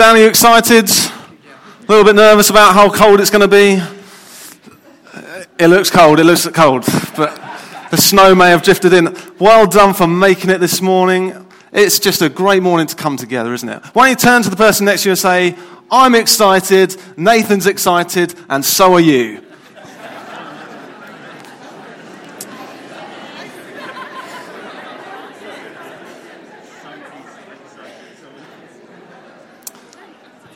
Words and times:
Dan, 0.00 0.16
are 0.16 0.18
you 0.18 0.28
excited? 0.28 0.88
A 0.88 1.86
little 1.86 2.04
bit 2.04 2.14
nervous 2.14 2.48
about 2.48 2.72
how 2.72 2.88
cold 2.88 3.20
it's 3.20 3.28
going 3.28 3.42
to 3.42 3.46
be? 3.46 3.82
It 5.62 5.68
looks 5.68 5.90
cold, 5.90 6.18
it 6.18 6.24
looks 6.24 6.48
cold, 6.48 6.86
but 7.18 7.38
the 7.90 7.98
snow 7.98 8.34
may 8.34 8.48
have 8.48 8.62
drifted 8.62 8.94
in. 8.94 9.14
Well 9.38 9.66
done 9.66 9.92
for 9.92 10.06
making 10.06 10.48
it 10.48 10.56
this 10.56 10.80
morning. 10.80 11.46
It's 11.70 11.98
just 11.98 12.22
a 12.22 12.30
great 12.30 12.62
morning 12.62 12.86
to 12.86 12.96
come 12.96 13.18
together, 13.18 13.52
isn't 13.52 13.68
it? 13.68 13.84
Why 13.92 14.06
don't 14.06 14.12
you 14.12 14.16
turn 14.16 14.42
to 14.42 14.48
the 14.48 14.56
person 14.56 14.86
next 14.86 15.02
to 15.02 15.10
you 15.10 15.10
and 15.10 15.18
say, 15.18 15.54
I'm 15.90 16.14
excited, 16.14 16.96
Nathan's 17.18 17.66
excited, 17.66 18.34
and 18.48 18.64
so 18.64 18.94
are 18.94 19.00
you. 19.00 19.44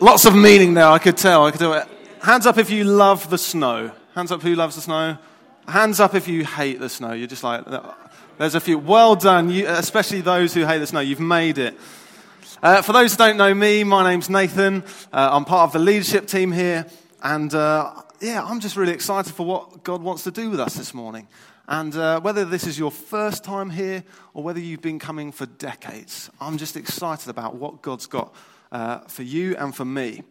Lots 0.04 0.26
of 0.26 0.36
meaning 0.36 0.74
there, 0.74 0.84
I 0.84 0.98
could 0.98 1.16
tell. 1.16 1.46
I 1.46 1.50
could 1.50 1.60
tell. 1.60 1.88
Hands 2.20 2.44
up 2.44 2.58
if 2.58 2.68
you 2.68 2.84
love 2.84 3.30
the 3.30 3.38
snow. 3.38 3.90
Hands 4.14 4.30
up 4.30 4.42
who 4.42 4.54
loves 4.54 4.74
the 4.74 4.82
snow. 4.82 5.16
Hands 5.66 5.98
up 5.98 6.14
if 6.14 6.28
you 6.28 6.44
hate 6.44 6.78
the 6.78 6.90
snow. 6.90 7.14
You're 7.14 7.26
just 7.26 7.42
like, 7.42 7.64
there's 8.36 8.54
a 8.54 8.60
few. 8.60 8.76
Well 8.76 9.16
done, 9.16 9.48
you, 9.48 9.66
especially 9.66 10.20
those 10.20 10.52
who 10.52 10.66
hate 10.66 10.80
the 10.80 10.86
snow. 10.86 11.00
You've 11.00 11.20
made 11.20 11.56
it. 11.56 11.74
Uh, 12.62 12.82
for 12.82 12.92
those 12.92 13.12
who 13.12 13.16
don't 13.16 13.38
know 13.38 13.54
me, 13.54 13.82
my 13.82 14.06
name's 14.06 14.28
Nathan. 14.28 14.84
Uh, 15.10 15.30
I'm 15.32 15.46
part 15.46 15.68
of 15.68 15.72
the 15.72 15.78
leadership 15.78 16.26
team 16.26 16.52
here. 16.52 16.84
And 17.22 17.54
uh, 17.54 17.94
yeah, 18.20 18.44
I'm 18.44 18.60
just 18.60 18.76
really 18.76 18.92
excited 18.92 19.32
for 19.32 19.46
what 19.46 19.84
God 19.84 20.02
wants 20.02 20.24
to 20.24 20.30
do 20.30 20.50
with 20.50 20.60
us 20.60 20.74
this 20.74 20.92
morning. 20.92 21.28
And 21.66 21.96
uh, 21.96 22.20
whether 22.20 22.44
this 22.44 22.66
is 22.66 22.78
your 22.78 22.90
first 22.90 23.42
time 23.42 23.70
here 23.70 24.04
or 24.34 24.42
whether 24.42 24.60
you've 24.60 24.82
been 24.82 24.98
coming 24.98 25.32
for 25.32 25.46
decades, 25.46 26.28
I'm 26.42 26.58
just 26.58 26.76
excited 26.76 27.30
about 27.30 27.56
what 27.56 27.80
God's 27.80 28.04
got 28.04 28.34
uh, 28.74 28.98
for 29.06 29.22
you 29.22 29.56
and 29.56 29.74
for 29.74 29.84
me. 29.84 30.22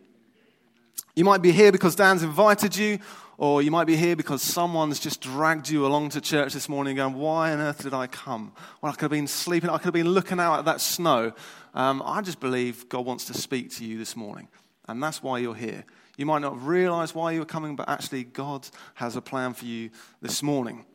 You 1.16 1.24
might 1.24 1.42
be 1.42 1.52
here 1.52 1.72
because 1.72 1.96
Dan's 1.96 2.24
invited 2.24 2.76
you, 2.76 3.00
or 3.38 3.62
you 3.62 3.72
might 3.72 3.88
be 3.88 3.96
here 3.96 4.16
because 4.16 4.42
someone's 4.42 5.00
just 5.00 5.22
dragged 5.22 5.70
you 5.70 5.86
along 5.86 6.10
to 6.10 6.22
church 6.22 6.54
this 6.54 6.68
morning 6.68 6.98
going, 6.98 7.14
Why 7.14 7.54
on 7.54 7.60
earth 7.60 7.84
did 7.84 7.94
I 7.94 8.06
come? 8.08 8.52
Well, 8.82 8.92
I 8.92 8.96
could 8.96 9.04
have 9.04 9.12
been 9.12 9.28
sleeping, 9.28 9.70
I 9.70 9.78
could 9.78 9.86
have 9.86 9.94
been 9.94 10.10
looking 10.10 10.40
out 10.40 10.60
at 10.60 10.66
that 10.66 10.82
snow. 10.82 11.32
Um, 11.74 12.04
I 12.06 12.22
just 12.22 12.40
believe 12.40 12.90
God 12.90 13.06
wants 13.06 13.26
to 13.26 13.34
speak 13.34 13.72
to 13.78 13.86
you 13.86 13.98
this 13.98 14.16
morning, 14.16 14.50
and 14.88 15.02
that's 15.02 15.24
why 15.24 15.40
you're 15.40 15.56
here. 15.56 15.86
You 16.18 16.26
might 16.26 16.42
not 16.42 16.62
realize 16.62 17.16
why 17.16 17.32
you're 17.32 17.46
coming, 17.46 17.76
but 17.76 17.88
actually, 17.88 18.26
God 18.26 18.68
has 18.96 19.16
a 19.16 19.22
plan 19.22 19.54
for 19.54 19.66
you 19.66 19.90
this 20.22 20.44
morning. 20.44 20.86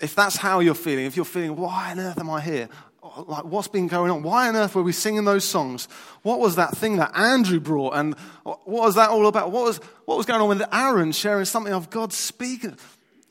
If 0.00 0.14
that's 0.14 0.36
how 0.36 0.60
you're 0.60 0.74
feeling, 0.74 1.04
if 1.04 1.14
you're 1.14 1.24
feeling, 1.24 1.56
Why 1.56 1.92
on 1.92 2.00
earth 2.00 2.18
am 2.18 2.30
I 2.30 2.40
here? 2.40 2.68
Oh, 3.06 3.26
like 3.28 3.44
what's 3.44 3.68
been 3.68 3.86
going 3.86 4.10
on? 4.10 4.22
Why 4.22 4.48
on 4.48 4.56
earth 4.56 4.74
were 4.74 4.82
we 4.82 4.92
singing 4.92 5.26
those 5.26 5.44
songs? 5.44 5.88
What 6.22 6.40
was 6.40 6.56
that 6.56 6.74
thing 6.74 6.96
that 6.96 7.14
Andrew 7.14 7.60
brought? 7.60 7.96
And 7.96 8.14
what 8.44 8.66
was 8.66 8.94
that 8.94 9.10
all 9.10 9.26
about? 9.26 9.50
What 9.50 9.64
was, 9.64 9.76
what 10.06 10.16
was 10.16 10.24
going 10.24 10.40
on 10.40 10.48
with 10.48 10.62
Aaron 10.72 11.12
sharing 11.12 11.44
something 11.44 11.74
of 11.74 11.90
God 11.90 12.14
speaking? 12.14 12.78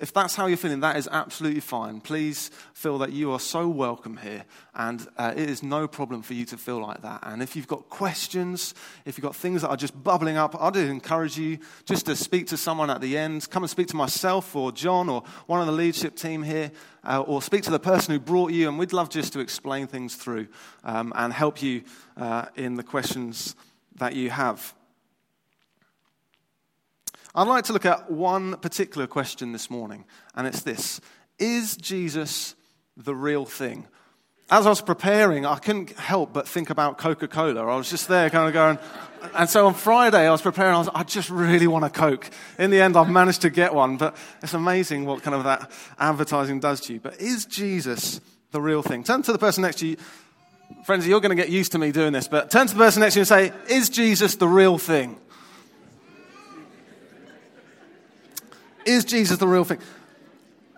If 0.03 0.11
that's 0.11 0.35
how 0.35 0.47
you're 0.47 0.57
feeling, 0.57 0.81
that 0.81 0.97
is 0.97 1.07
absolutely 1.09 1.61
fine. 1.61 2.01
Please 2.01 2.51
feel 2.73 2.97
that 2.97 3.13
you 3.13 3.31
are 3.31 3.39
so 3.39 3.69
welcome 3.69 4.17
here, 4.17 4.43
and 4.75 5.07
uh, 5.17 5.31
it 5.33 5.49
is 5.49 5.63
no 5.63 5.87
problem 5.87 6.21
for 6.21 6.33
you 6.33 6.43
to 6.47 6.57
feel 6.57 6.81
like 6.81 7.03
that. 7.03 7.21
And 7.23 7.41
if 7.41 7.55
you've 7.55 7.69
got 7.69 7.87
questions, 7.87 8.75
if 9.05 9.17
you've 9.17 9.23
got 9.23 9.33
things 9.33 9.61
that 9.61 9.69
are 9.69 9.77
just 9.77 10.03
bubbling 10.03 10.35
up, 10.35 10.61
I'd 10.61 10.75
encourage 10.75 11.37
you 11.37 11.57
just 11.85 12.07
to 12.07 12.17
speak 12.17 12.47
to 12.47 12.57
someone 12.57 12.89
at 12.89 12.99
the 12.99 13.17
end. 13.17 13.49
Come 13.49 13.63
and 13.63 13.69
speak 13.69 13.87
to 13.87 13.95
myself 13.95 14.57
or 14.57 14.73
John 14.73 15.07
or 15.07 15.23
one 15.47 15.61
of 15.61 15.67
the 15.67 15.71
leadership 15.71 16.17
team 16.17 16.43
here, 16.43 16.73
uh, 17.05 17.21
or 17.21 17.41
speak 17.41 17.63
to 17.63 17.71
the 17.71 17.79
person 17.79 18.13
who 18.13 18.19
brought 18.19 18.51
you, 18.51 18.67
and 18.67 18.77
we'd 18.77 18.91
love 18.91 19.07
just 19.07 19.31
to 19.31 19.39
explain 19.39 19.87
things 19.87 20.15
through 20.15 20.49
um, 20.83 21.13
and 21.15 21.31
help 21.31 21.61
you 21.61 21.81
uh, 22.17 22.47
in 22.57 22.75
the 22.75 22.83
questions 22.83 23.55
that 23.95 24.17
you 24.17 24.31
have. 24.31 24.73
I'd 27.35 27.47
like 27.47 27.63
to 27.65 27.73
look 27.73 27.85
at 27.85 28.11
one 28.11 28.57
particular 28.57 29.07
question 29.07 29.53
this 29.53 29.71
morning, 29.71 30.05
and 30.35 30.45
it's 30.45 30.61
this 30.61 31.01
Is 31.39 31.75
Jesus 31.75 32.53
the 32.95 33.15
real 33.15 33.45
thing? 33.45 33.87
As 34.51 34.67
I 34.67 34.69
was 34.69 34.81
preparing, 34.81 35.43
I 35.43 35.57
couldn't 35.57 35.97
help 35.97 36.31
but 36.31 36.47
think 36.47 36.69
about 36.69 36.99
Coca 36.99 37.27
Cola. 37.27 37.65
I 37.65 37.75
was 37.75 37.89
just 37.89 38.07
there 38.07 38.29
kind 38.29 38.47
of 38.47 38.53
going, 38.53 38.77
and 39.33 39.49
so 39.49 39.65
on 39.65 39.73
Friday 39.73 40.27
I 40.27 40.31
was 40.31 40.43
preparing, 40.43 40.75
I 40.75 40.77
was 40.77 40.89
I 40.93 41.01
just 41.01 41.31
really 41.31 41.65
want 41.65 41.85
a 41.85 41.89
Coke. 41.89 42.29
In 42.59 42.69
the 42.69 42.79
end, 42.79 42.95
I've 42.95 43.09
managed 43.09 43.41
to 43.41 43.49
get 43.49 43.73
one, 43.73 43.97
but 43.97 44.15
it's 44.43 44.53
amazing 44.53 45.05
what 45.05 45.23
kind 45.23 45.33
of 45.33 45.43
that 45.45 45.71
advertising 45.97 46.59
does 46.59 46.81
to 46.81 46.93
you. 46.93 46.99
But 46.99 47.19
is 47.19 47.45
Jesus 47.45 48.21
the 48.51 48.61
real 48.61 48.83
thing? 48.83 49.03
Turn 49.03 49.23
to 49.23 49.31
the 49.31 49.39
person 49.39 49.63
next 49.63 49.79
to 49.79 49.87
you. 49.87 49.97
Friends, 50.85 51.07
you're 51.07 51.21
going 51.21 51.35
to 51.35 51.41
get 51.41 51.49
used 51.49 51.71
to 51.71 51.79
me 51.79 51.91
doing 51.91 52.13
this, 52.13 52.27
but 52.27 52.51
turn 52.51 52.67
to 52.67 52.73
the 52.75 52.79
person 52.79 53.01
next 53.01 53.15
to 53.15 53.21
you 53.21 53.21
and 53.21 53.27
say, 53.27 53.53
Is 53.75 53.89
Jesus 53.89 54.35
the 54.35 54.47
real 54.47 54.77
thing? 54.77 55.19
Is 58.85 59.05
Jesus 59.05 59.37
the 59.37 59.47
real 59.47 59.63
thing? 59.63 59.79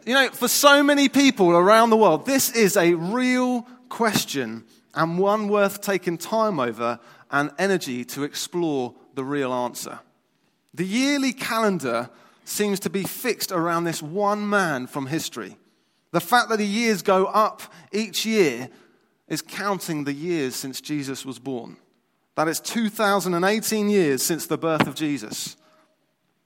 You 0.06 0.14
know, 0.14 0.30
for 0.30 0.48
so 0.48 0.84
many 0.84 1.10
people 1.10 1.50
around 1.52 1.90
the 1.90 1.98
world, 1.98 2.26
this 2.26 2.52
is 2.52 2.78
a 2.78 2.94
real 2.94 3.68
question 3.90 4.64
and 4.94 5.18
one 5.18 5.48
worth 5.48 5.82
taking 5.82 6.18
time 6.18 6.60
over 6.60 7.00
and 7.32 7.52
energy 7.58 8.06
to 8.06 8.24
explore 8.24 8.94
the 9.16 9.24
real 9.24 9.52
answer. 9.52 10.00
The 10.74 10.86
yearly 10.86 11.34
calendar 11.34 12.10
seems 12.44 12.80
to 12.82 12.90
be 12.90 13.04
fixed 13.04 13.52
around 13.52 13.86
this 13.86 14.02
one 14.02 14.48
man 14.48 14.88
from 14.88 15.08
history. 15.08 15.58
The 16.12 16.22
fact 16.22 16.50
that 16.50 16.58
the 16.58 16.66
years 16.66 17.02
go 17.02 17.26
up 17.26 17.62
each 17.92 18.26
year 18.26 18.70
is 19.28 19.42
counting 19.42 20.04
the 20.04 20.14
years 20.14 20.56
since 20.56 20.80
Jesus 20.80 21.26
was 21.26 21.40
born. 21.40 21.78
That 22.36 22.48
is 22.48 22.60
2018 22.60 23.90
years 23.90 24.22
since 24.22 24.46
the 24.46 24.58
birth 24.58 24.88
of 24.88 24.96
Jesus. 24.96 25.58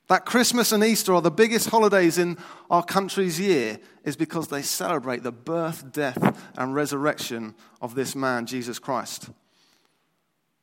That 0.10 0.26
Christmas 0.26 0.72
and 0.72 0.84
Easter 0.84 1.14
are 1.14 1.22
the 1.22 1.30
biggest 1.30 1.70
holidays 1.70 2.18
in 2.18 2.40
our 2.72 2.84
country's 2.84 3.40
year 3.40 3.80
is 4.04 4.16
because 4.16 4.48
they 4.48 4.64
celebrate 4.64 5.22
the 5.22 5.32
birth, 5.32 5.92
death, 5.92 6.50
and 6.58 6.74
resurrection 6.74 7.54
of 7.80 7.94
this 7.94 8.16
man, 8.16 8.48
Jesus 8.48 8.80
Christ. 8.80 9.30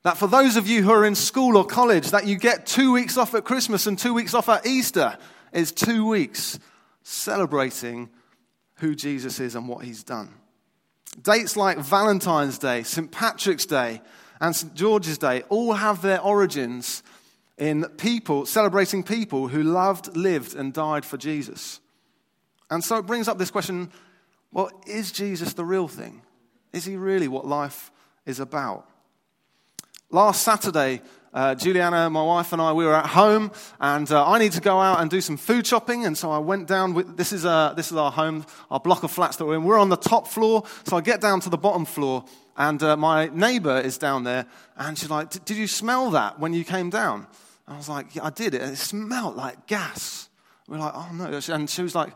That 0.02 0.18
for 0.18 0.26
those 0.26 0.56
of 0.56 0.66
you 0.66 0.82
who 0.82 0.90
are 0.90 1.04
in 1.04 1.14
school 1.14 1.56
or 1.56 1.64
college, 1.64 2.10
that 2.10 2.26
you 2.26 2.36
get 2.36 2.66
two 2.66 2.92
weeks 2.92 3.16
off 3.16 3.34
at 3.34 3.44
Christmas 3.44 3.86
and 3.86 3.96
two 3.96 4.12
weeks 4.12 4.34
off 4.34 4.48
at 4.48 4.66
Easter 4.66 5.16
is 5.52 5.70
two 5.70 6.04
weeks 6.04 6.58
celebrating 7.04 8.10
who 8.78 8.96
Jesus 8.96 9.38
is 9.38 9.54
and 9.54 9.68
what 9.68 9.84
he's 9.84 10.02
done. 10.02 10.34
Dates 11.22 11.56
like 11.56 11.78
Valentine's 11.78 12.58
Day, 12.58 12.82
St. 12.82 13.12
Patrick's 13.12 13.64
Day, 13.64 14.02
and 14.40 14.54
St. 14.54 14.74
George's 14.74 15.18
Day 15.18 15.42
all 15.48 15.72
have 15.72 16.02
their 16.02 16.20
origins 16.20 17.04
in 17.58 17.84
people, 17.96 18.46
celebrating 18.46 19.02
people 19.02 19.48
who 19.48 19.62
loved, 19.62 20.16
lived, 20.16 20.54
and 20.54 20.72
died 20.72 21.04
for 21.04 21.16
Jesus. 21.16 21.80
And 22.70 22.84
so 22.84 22.96
it 22.96 23.06
brings 23.06 23.28
up 23.28 23.38
this 23.38 23.50
question 23.50 23.90
well, 24.52 24.70
is 24.86 25.12
Jesus 25.12 25.52
the 25.52 25.64
real 25.64 25.88
thing? 25.88 26.22
Is 26.72 26.84
he 26.84 26.96
really 26.96 27.28
what 27.28 27.46
life 27.46 27.90
is 28.24 28.40
about? 28.40 28.88
Last 30.10 30.42
Saturday, 30.42 31.02
uh, 31.34 31.54
Juliana, 31.54 32.08
my 32.08 32.22
wife, 32.22 32.52
and 32.54 32.62
I, 32.62 32.72
we 32.72 32.86
were 32.86 32.94
at 32.94 33.06
home, 33.06 33.50
and 33.80 34.10
uh, 34.10 34.26
I 34.26 34.38
need 34.38 34.52
to 34.52 34.60
go 34.62 34.78
out 34.78 35.00
and 35.00 35.10
do 35.10 35.20
some 35.20 35.36
food 35.36 35.66
shopping. 35.66 36.06
And 36.06 36.16
so 36.16 36.30
I 36.30 36.38
went 36.38 36.66
down. 36.68 36.94
With, 36.94 37.16
this 37.16 37.32
is 37.32 37.44
uh, 37.44 37.74
this 37.76 37.90
is 37.90 37.98
our 37.98 38.10
home, 38.10 38.46
our 38.70 38.80
block 38.80 39.02
of 39.02 39.10
flats 39.10 39.36
that 39.36 39.44
we're 39.44 39.56
in. 39.56 39.64
We're 39.64 39.78
on 39.78 39.90
the 39.90 39.96
top 39.96 40.28
floor, 40.28 40.64
so 40.84 40.96
I 40.96 41.02
get 41.02 41.20
down 41.20 41.40
to 41.40 41.50
the 41.50 41.58
bottom 41.58 41.84
floor, 41.84 42.24
and 42.56 42.82
uh, 42.82 42.96
my 42.96 43.26
neighbour 43.26 43.78
is 43.80 43.98
down 43.98 44.24
there, 44.24 44.46
and 44.78 44.96
she's 44.96 45.10
like, 45.10 45.44
"Did 45.44 45.58
you 45.58 45.66
smell 45.66 46.10
that 46.12 46.38
when 46.38 46.54
you 46.54 46.64
came 46.64 46.88
down?" 46.88 47.26
I 47.68 47.76
was 47.76 47.88
like, 47.88 48.14
yeah, 48.14 48.24
I 48.24 48.30
did 48.30 48.54
it. 48.54 48.62
And 48.62 48.72
it 48.72 48.76
smelled 48.76 49.36
like 49.36 49.66
gas. 49.66 50.28
We 50.68 50.76
are 50.76 50.80
like, 50.80 50.92
oh 50.94 51.10
no. 51.12 51.40
And 51.48 51.68
she 51.68 51.82
was 51.82 51.94
like, 51.94 52.12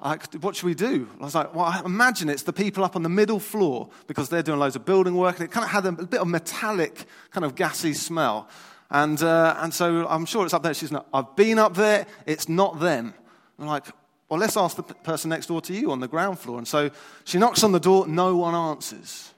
like, 0.00 0.32
what 0.34 0.54
should 0.54 0.66
we 0.66 0.74
do? 0.74 1.08
I 1.20 1.24
was 1.24 1.34
like, 1.34 1.54
well, 1.54 1.64
I 1.64 1.82
imagine 1.84 2.28
it's 2.28 2.44
the 2.44 2.52
people 2.52 2.84
up 2.84 2.94
on 2.94 3.02
the 3.02 3.08
middle 3.08 3.40
floor 3.40 3.88
because 4.06 4.28
they're 4.28 4.42
doing 4.42 4.60
loads 4.60 4.76
of 4.76 4.84
building 4.84 5.16
work. 5.16 5.40
And 5.40 5.48
it 5.48 5.50
kind 5.50 5.64
of 5.64 5.70
had 5.70 5.86
a 5.86 5.92
bit 5.92 6.20
of 6.20 6.28
metallic, 6.28 7.04
kind 7.30 7.44
of 7.44 7.56
gassy 7.56 7.94
smell. 7.94 8.48
And, 8.90 9.20
uh, 9.22 9.56
and 9.58 9.74
so 9.74 10.06
I'm 10.08 10.24
sure 10.24 10.44
it's 10.44 10.54
up 10.54 10.62
there. 10.62 10.72
She's 10.72 10.92
not, 10.92 11.06
I've 11.12 11.34
been 11.34 11.58
up 11.58 11.74
there. 11.74 12.06
It's 12.26 12.48
not 12.48 12.78
them. 12.78 13.12
I'm 13.58 13.66
like, 13.66 13.86
well, 14.28 14.38
let's 14.38 14.56
ask 14.56 14.76
the 14.76 14.82
person 14.82 15.30
next 15.30 15.46
door 15.46 15.60
to 15.62 15.74
you 15.74 15.90
on 15.90 16.00
the 16.00 16.08
ground 16.08 16.38
floor. 16.38 16.58
And 16.58 16.68
so 16.68 16.90
she 17.24 17.38
knocks 17.38 17.64
on 17.64 17.72
the 17.72 17.80
door. 17.80 18.06
No 18.06 18.36
one 18.36 18.54
answers. 18.54 19.32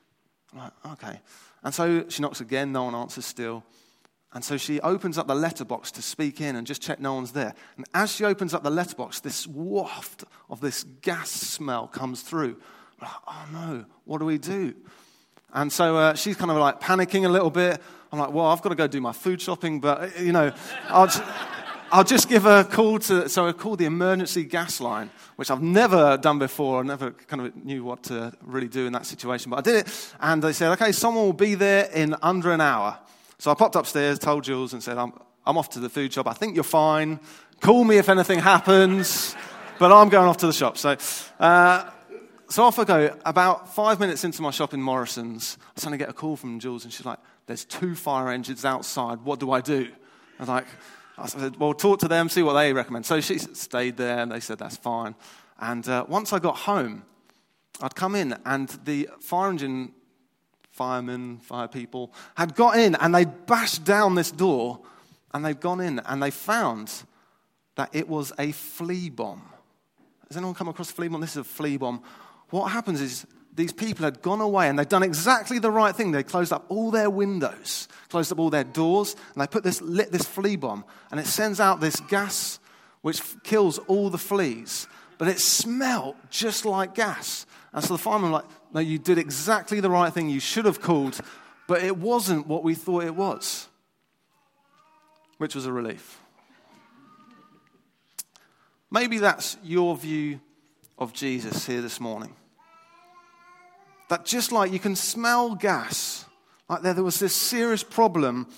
I'm 0.53 0.59
like, 0.59 0.73
okay. 0.93 1.21
And 1.63 1.75
so 1.75 2.07
she 2.09 2.21
knocks 2.23 2.41
again. 2.41 2.73
No 2.73 2.85
one 2.85 2.95
answers 2.95 3.25
still. 3.25 3.65
And 4.33 4.45
so 4.45 4.57
she 4.57 4.81
opens 4.81 5.19
up 5.19 5.27
the 5.27 5.35
letterbox 5.35 5.91
to 5.93 6.03
speak 6.03 6.41
in 6.41 6.55
and 6.55 6.67
just 6.67 6.81
check 6.81 7.01
no 7.01 7.15
one's 7.15 7.33
there. 7.33 7.53
And 7.77 7.85
as 7.95 8.13
she 8.15 8.25
opens 8.25 8.55
up 8.55 8.63
the 8.63 8.71
letterbox, 8.71 9.21
this 9.21 9.47
waft 9.47 10.25
of 10.49 10.61
this 10.61 10.85
gas 11.03 11.31
smell 11.31 11.89
comes 11.89 12.23
through. 12.23 12.57
Like, 13.01 13.11
oh 13.27 13.47
no, 13.53 13.85
what 14.05 14.19
do 14.19 14.25
we 14.25 14.39
do? 14.39 14.75
And 15.53 15.73
so 15.73 15.97
uh, 15.97 16.15
she's 16.15 16.37
kind 16.37 16.51
of 16.51 16.59
like 16.59 16.81
panicking 16.81 17.25
a 17.25 17.29
little 17.29 17.51
bit. 17.51 17.81
I'm 18.13 18.19
like, 18.21 18.33
well, 18.33 18.47
I've 18.47 18.63
got 18.63 18.69
to 18.69 18.77
go 18.77 18.87
do 18.87 19.01
my 19.01 19.13
food 19.13 19.41
shopping, 19.41 19.81
but 19.81 20.03
uh, 20.03 20.21
you 20.21 20.33
know, 20.33 20.53
I'll 20.89 21.07
just, 21.07 21.23
I'll 21.91 22.05
just 22.05 22.29
give 22.29 22.47
a 22.47 22.63
call 22.63 23.01
to. 23.01 23.29
So 23.29 23.49
I 23.49 23.53
called 23.53 23.81
the 23.81 23.85
emergency 23.87 24.45
gas 24.45 24.81
line, 24.81 25.11
which 25.35 25.51
I've 25.51 25.63
never 25.63 26.17
done 26.17 26.39
before. 26.39 26.81
I 26.81 26.83
never 26.83 27.11
kind 27.11 27.47
of 27.47 27.57
knew 27.65 27.83
what 27.83 28.05
to 28.05 28.33
really 28.43 28.69
do 28.69 28.87
in 28.87 28.93
that 28.93 29.07
situation, 29.07 29.51
but 29.51 29.59
I 29.59 29.63
did 29.63 29.87
it. 29.87 30.15
And 30.21 30.41
they 30.41 30.53
said, 30.53 30.71
okay, 30.73 30.93
someone 30.93 31.25
will 31.25 31.33
be 31.33 31.57
there 31.57 31.91
in 31.93 32.15
under 32.23 32.53
an 32.53 32.61
hour. 32.61 32.97
So 33.41 33.51
I 33.51 33.55
popped 33.55 33.75
upstairs, 33.75 34.19
told 34.19 34.45
Jules, 34.45 34.75
and 34.75 34.83
said, 34.83 34.99
I'm, 34.99 35.15
I'm 35.47 35.57
off 35.57 35.71
to 35.71 35.81
the 35.81 35.89
food 35.89 36.13
shop. 36.13 36.27
I 36.29 36.35
think 36.35 36.55
you're 36.55 36.63
fine. 36.63 37.19
Call 37.61 37.85
me 37.85 37.97
if 37.97 38.11
anything 38.11 38.39
happens, 38.39 39.35
but 39.79 39.91
I'm 39.91 40.11
going 40.11 40.29
off 40.29 40.37
to 40.39 40.47
the 40.47 40.53
shop. 40.53 40.77
So, 40.77 40.95
uh, 41.39 41.91
so 42.51 42.65
off 42.65 42.79
I 42.79 42.85
go. 42.85 43.17
About 43.25 43.75
five 43.75 43.99
minutes 43.99 44.25
into 44.25 44.43
my 44.43 44.51
shop 44.51 44.75
in 44.75 44.83
Morrison's, 44.83 45.57
I 45.75 45.81
suddenly 45.81 45.97
get 45.97 46.11
a 46.11 46.13
call 46.13 46.37
from 46.37 46.61
Jules, 46.61 46.85
and 46.85 46.93
she's 46.93 47.07
like, 47.07 47.19
There's 47.47 47.65
two 47.65 47.95
fire 47.95 48.29
engines 48.29 48.67
outside. 48.67 49.23
What 49.23 49.41
do 49.41 49.53
I 49.53 49.63
do? 49.63 49.89
I 50.39 50.43
was 50.43 50.49
like, 50.51 50.67
I 51.17 51.27
said, 51.27 51.57
Well, 51.57 51.73
talk 51.73 52.01
to 52.01 52.09
them, 52.09 52.29
see 52.29 52.43
what 52.43 52.53
they 52.53 52.75
recommend. 52.75 53.07
So 53.07 53.23
she 53.23 53.39
stayed 53.39 53.97
there, 53.97 54.19
and 54.19 54.31
they 54.31 54.41
said, 54.41 54.59
That's 54.59 54.77
fine. 54.77 55.15
And 55.59 55.89
uh, 55.89 56.05
once 56.07 56.35
I 56.35 56.41
got 56.41 56.57
home, 56.57 57.05
I'd 57.81 57.95
come 57.95 58.17
in, 58.17 58.37
and 58.45 58.69
the 58.85 59.09
fire 59.19 59.49
engine 59.49 59.95
firemen, 60.71 61.39
fire 61.39 61.69
people 61.69 62.13
had 62.37 62.55
got 62.55 62.79
in, 62.79 62.95
and 62.97 63.15
they 63.15 63.25
bashed 63.25 63.85
down 63.85 64.15
this 64.15 64.31
door, 64.31 64.81
and 65.33 65.45
they'd 65.45 65.61
gone 65.61 65.81
in, 65.81 65.99
and 66.01 66.23
they 66.23 66.31
found 66.31 67.05
that 67.77 67.91
it 67.93 68.09
was 68.09 68.33
a 68.39 68.53
flea 68.53 69.11
bomb. 69.11 69.43
Has 70.29 70.37
anyone 70.37 70.55
come 70.55 70.69
across 70.69 70.91
a 70.91 70.95
flea 70.95 71.09
bomb? 71.09 71.21
This 71.21 71.33
is 71.33 71.39
a 71.39 71.45
flea 71.45 71.77
bomb. 71.77 72.03
What 72.51 72.69
happens 72.69 73.01
is 73.01 73.27
these 73.55 73.73
people 73.73 74.05
had 74.05 74.23
gone 74.23 74.41
away 74.41 74.69
and 74.69 74.79
they'd 74.79 74.89
done 74.89 75.03
exactly 75.03 75.59
the 75.59 75.71
right 75.71 75.95
thing. 75.95 76.13
They 76.13 76.23
closed 76.23 76.53
up 76.53 76.67
all 76.69 76.91
their 76.91 77.11
windows, 77.11 77.89
closed 78.09 78.31
up 78.33 78.39
all 78.39 78.51
their 78.51 78.65
doors, 78.65 79.17
and 79.35 79.43
they 79.43 79.47
put 79.47 79.65
this, 79.65 79.81
lit 79.81 80.13
this 80.13 80.25
flea 80.25 80.57
bomb, 80.57 80.85
and 81.11 81.19
it 81.19 81.27
sends 81.27 81.59
out 81.59 81.81
this 81.81 81.99
gas 82.01 82.59
which 83.03 83.23
kills 83.43 83.79
all 83.79 84.11
the 84.11 84.19
fleas. 84.19 84.87
But 85.19 85.29
it 85.29 85.41
smelled 85.41 86.17
just 86.31 86.65
like 86.65 86.95
gas. 86.95 87.45
And 87.73 87.83
so 87.85 87.95
the 87.95 87.99
firemen 87.99 88.31
was 88.31 88.43
like, 88.43 88.51
No, 88.73 88.81
you 88.81 88.99
did 88.99 89.19
exactly 89.19 89.81
the 89.81 89.91
right 89.91 90.13
thing. 90.13 90.29
You 90.29 90.41
should 90.41 90.65
have 90.65 90.81
called, 90.81 91.21
but 91.67 91.83
it 91.83 91.97
wasn't 91.97 92.47
what 92.47 92.63
we 92.63 92.75
thought 92.75 93.05
it 93.05 93.15
was, 93.15 93.69
which 95.39 95.55
was 95.55 95.67
a 95.67 95.73
relief. 95.73 96.21
Maybe 98.91 99.19
that's 99.19 99.57
your 99.63 99.97
view 99.97 100.41
of 100.99 101.13
Jesus 101.13 101.67
here 101.67 101.81
this 101.81 102.01
morning. 102.01 102.35
That 104.09 104.25
just 104.25 104.51
like 104.51 104.73
you 104.73 104.81
can 104.81 104.97
smell 104.97 105.55
gas, 105.55 106.25
like 106.69 106.83
there, 106.83 106.95
there 106.95 107.05
was 107.05 107.21
this 107.21 107.35
serious 107.35 107.83
problem 107.83 108.49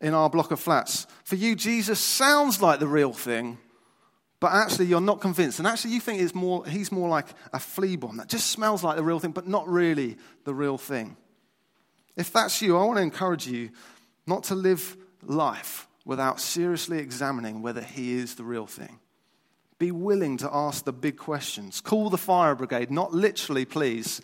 in 0.00 0.14
our 0.14 0.30
block 0.30 0.50
of 0.50 0.60
flats. 0.60 1.06
For 1.24 1.36
you, 1.36 1.54
Jesus 1.54 2.00
sounds 2.00 2.60
like 2.60 2.80
the 2.80 2.86
real 2.86 3.12
thing, 3.12 3.58
but 4.40 4.52
actually 4.52 4.86
you're 4.86 5.00
not 5.00 5.20
convinced. 5.20 5.58
And 5.58 5.66
actually 5.66 5.92
you 5.92 6.00
think 6.00 6.20
it's 6.20 6.34
more, 6.34 6.66
he's 6.66 6.92
more 6.92 7.08
like 7.08 7.26
a 7.52 7.58
flea 7.58 7.96
bomb 7.96 8.18
that 8.18 8.28
just 8.28 8.50
smells 8.50 8.84
like 8.84 8.96
the 8.96 9.02
real 9.02 9.18
thing, 9.18 9.32
but 9.32 9.46
not 9.46 9.68
really 9.68 10.16
the 10.44 10.54
real 10.54 10.78
thing. 10.78 11.16
If 12.16 12.32
that's 12.32 12.60
you, 12.62 12.76
I 12.76 12.84
want 12.84 12.98
to 12.98 13.02
encourage 13.02 13.46
you 13.46 13.70
not 14.26 14.44
to 14.44 14.54
live 14.54 14.96
life 15.22 15.88
without 16.04 16.40
seriously 16.40 16.98
examining 16.98 17.62
whether 17.62 17.82
he 17.82 18.14
is 18.14 18.34
the 18.34 18.44
real 18.44 18.66
thing. 18.66 19.00
Be 19.78 19.90
willing 19.90 20.38
to 20.38 20.48
ask 20.50 20.84
the 20.84 20.92
big 20.92 21.18
questions. 21.18 21.80
Call 21.80 22.08
the 22.08 22.16
fire 22.16 22.54
brigade, 22.54 22.90
not 22.90 23.12
literally, 23.12 23.66
please, 23.66 24.22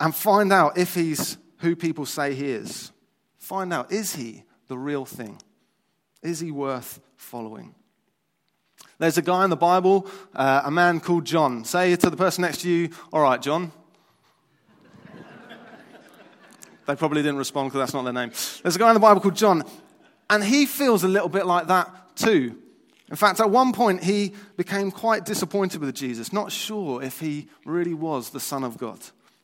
and 0.00 0.14
find 0.14 0.52
out 0.52 0.76
if 0.76 0.94
he's 0.94 1.38
who 1.58 1.76
people 1.76 2.06
say 2.06 2.34
he 2.34 2.50
is. 2.50 2.92
Find 3.38 3.72
out, 3.72 3.92
is 3.92 4.14
he 4.14 4.44
the 4.66 4.78
real 4.78 5.04
thing? 5.04 5.40
Is 6.22 6.40
he 6.40 6.50
worth 6.50 7.00
following? 7.16 7.74
There's 8.98 9.16
a 9.16 9.22
guy 9.22 9.44
in 9.44 9.50
the 9.50 9.56
Bible, 9.56 10.08
uh, 10.34 10.62
a 10.64 10.70
man 10.70 10.98
called 10.98 11.24
John. 11.24 11.64
Say 11.64 11.94
to 11.94 12.10
the 12.10 12.16
person 12.16 12.42
next 12.42 12.62
to 12.62 12.70
you, 12.70 12.90
All 13.12 13.22
right, 13.22 13.40
John. 13.40 13.70
they 16.86 16.96
probably 16.96 17.22
didn't 17.22 17.38
respond 17.38 17.68
because 17.70 17.80
that's 17.80 17.94
not 17.94 18.02
their 18.02 18.12
name. 18.12 18.32
There's 18.62 18.74
a 18.74 18.78
guy 18.78 18.88
in 18.88 18.94
the 18.94 19.00
Bible 19.00 19.20
called 19.20 19.36
John, 19.36 19.64
and 20.28 20.42
he 20.42 20.66
feels 20.66 21.04
a 21.04 21.08
little 21.08 21.28
bit 21.28 21.46
like 21.46 21.68
that 21.68 22.16
too. 22.16 22.56
In 23.08 23.16
fact, 23.16 23.40
at 23.40 23.50
one 23.50 23.72
point, 23.72 24.02
he 24.02 24.34
became 24.56 24.90
quite 24.90 25.24
disappointed 25.24 25.80
with 25.80 25.94
Jesus, 25.94 26.32
not 26.32 26.50
sure 26.50 27.02
if 27.02 27.20
he 27.20 27.48
really 27.64 27.94
was 27.94 28.30
the 28.30 28.40
Son 28.40 28.64
of 28.64 28.78
God, 28.78 28.98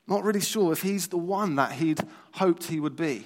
not 0.09 0.25
really 0.25 0.41
sure 0.41 0.73
if 0.73 0.83
he's 0.83 1.09
the 1.09 1.17
one 1.17 1.55
that 1.57 1.73
he'd 1.73 2.01
hoped 2.33 2.65
he 2.65 2.81
would 2.81 2.97
be. 2.97 3.25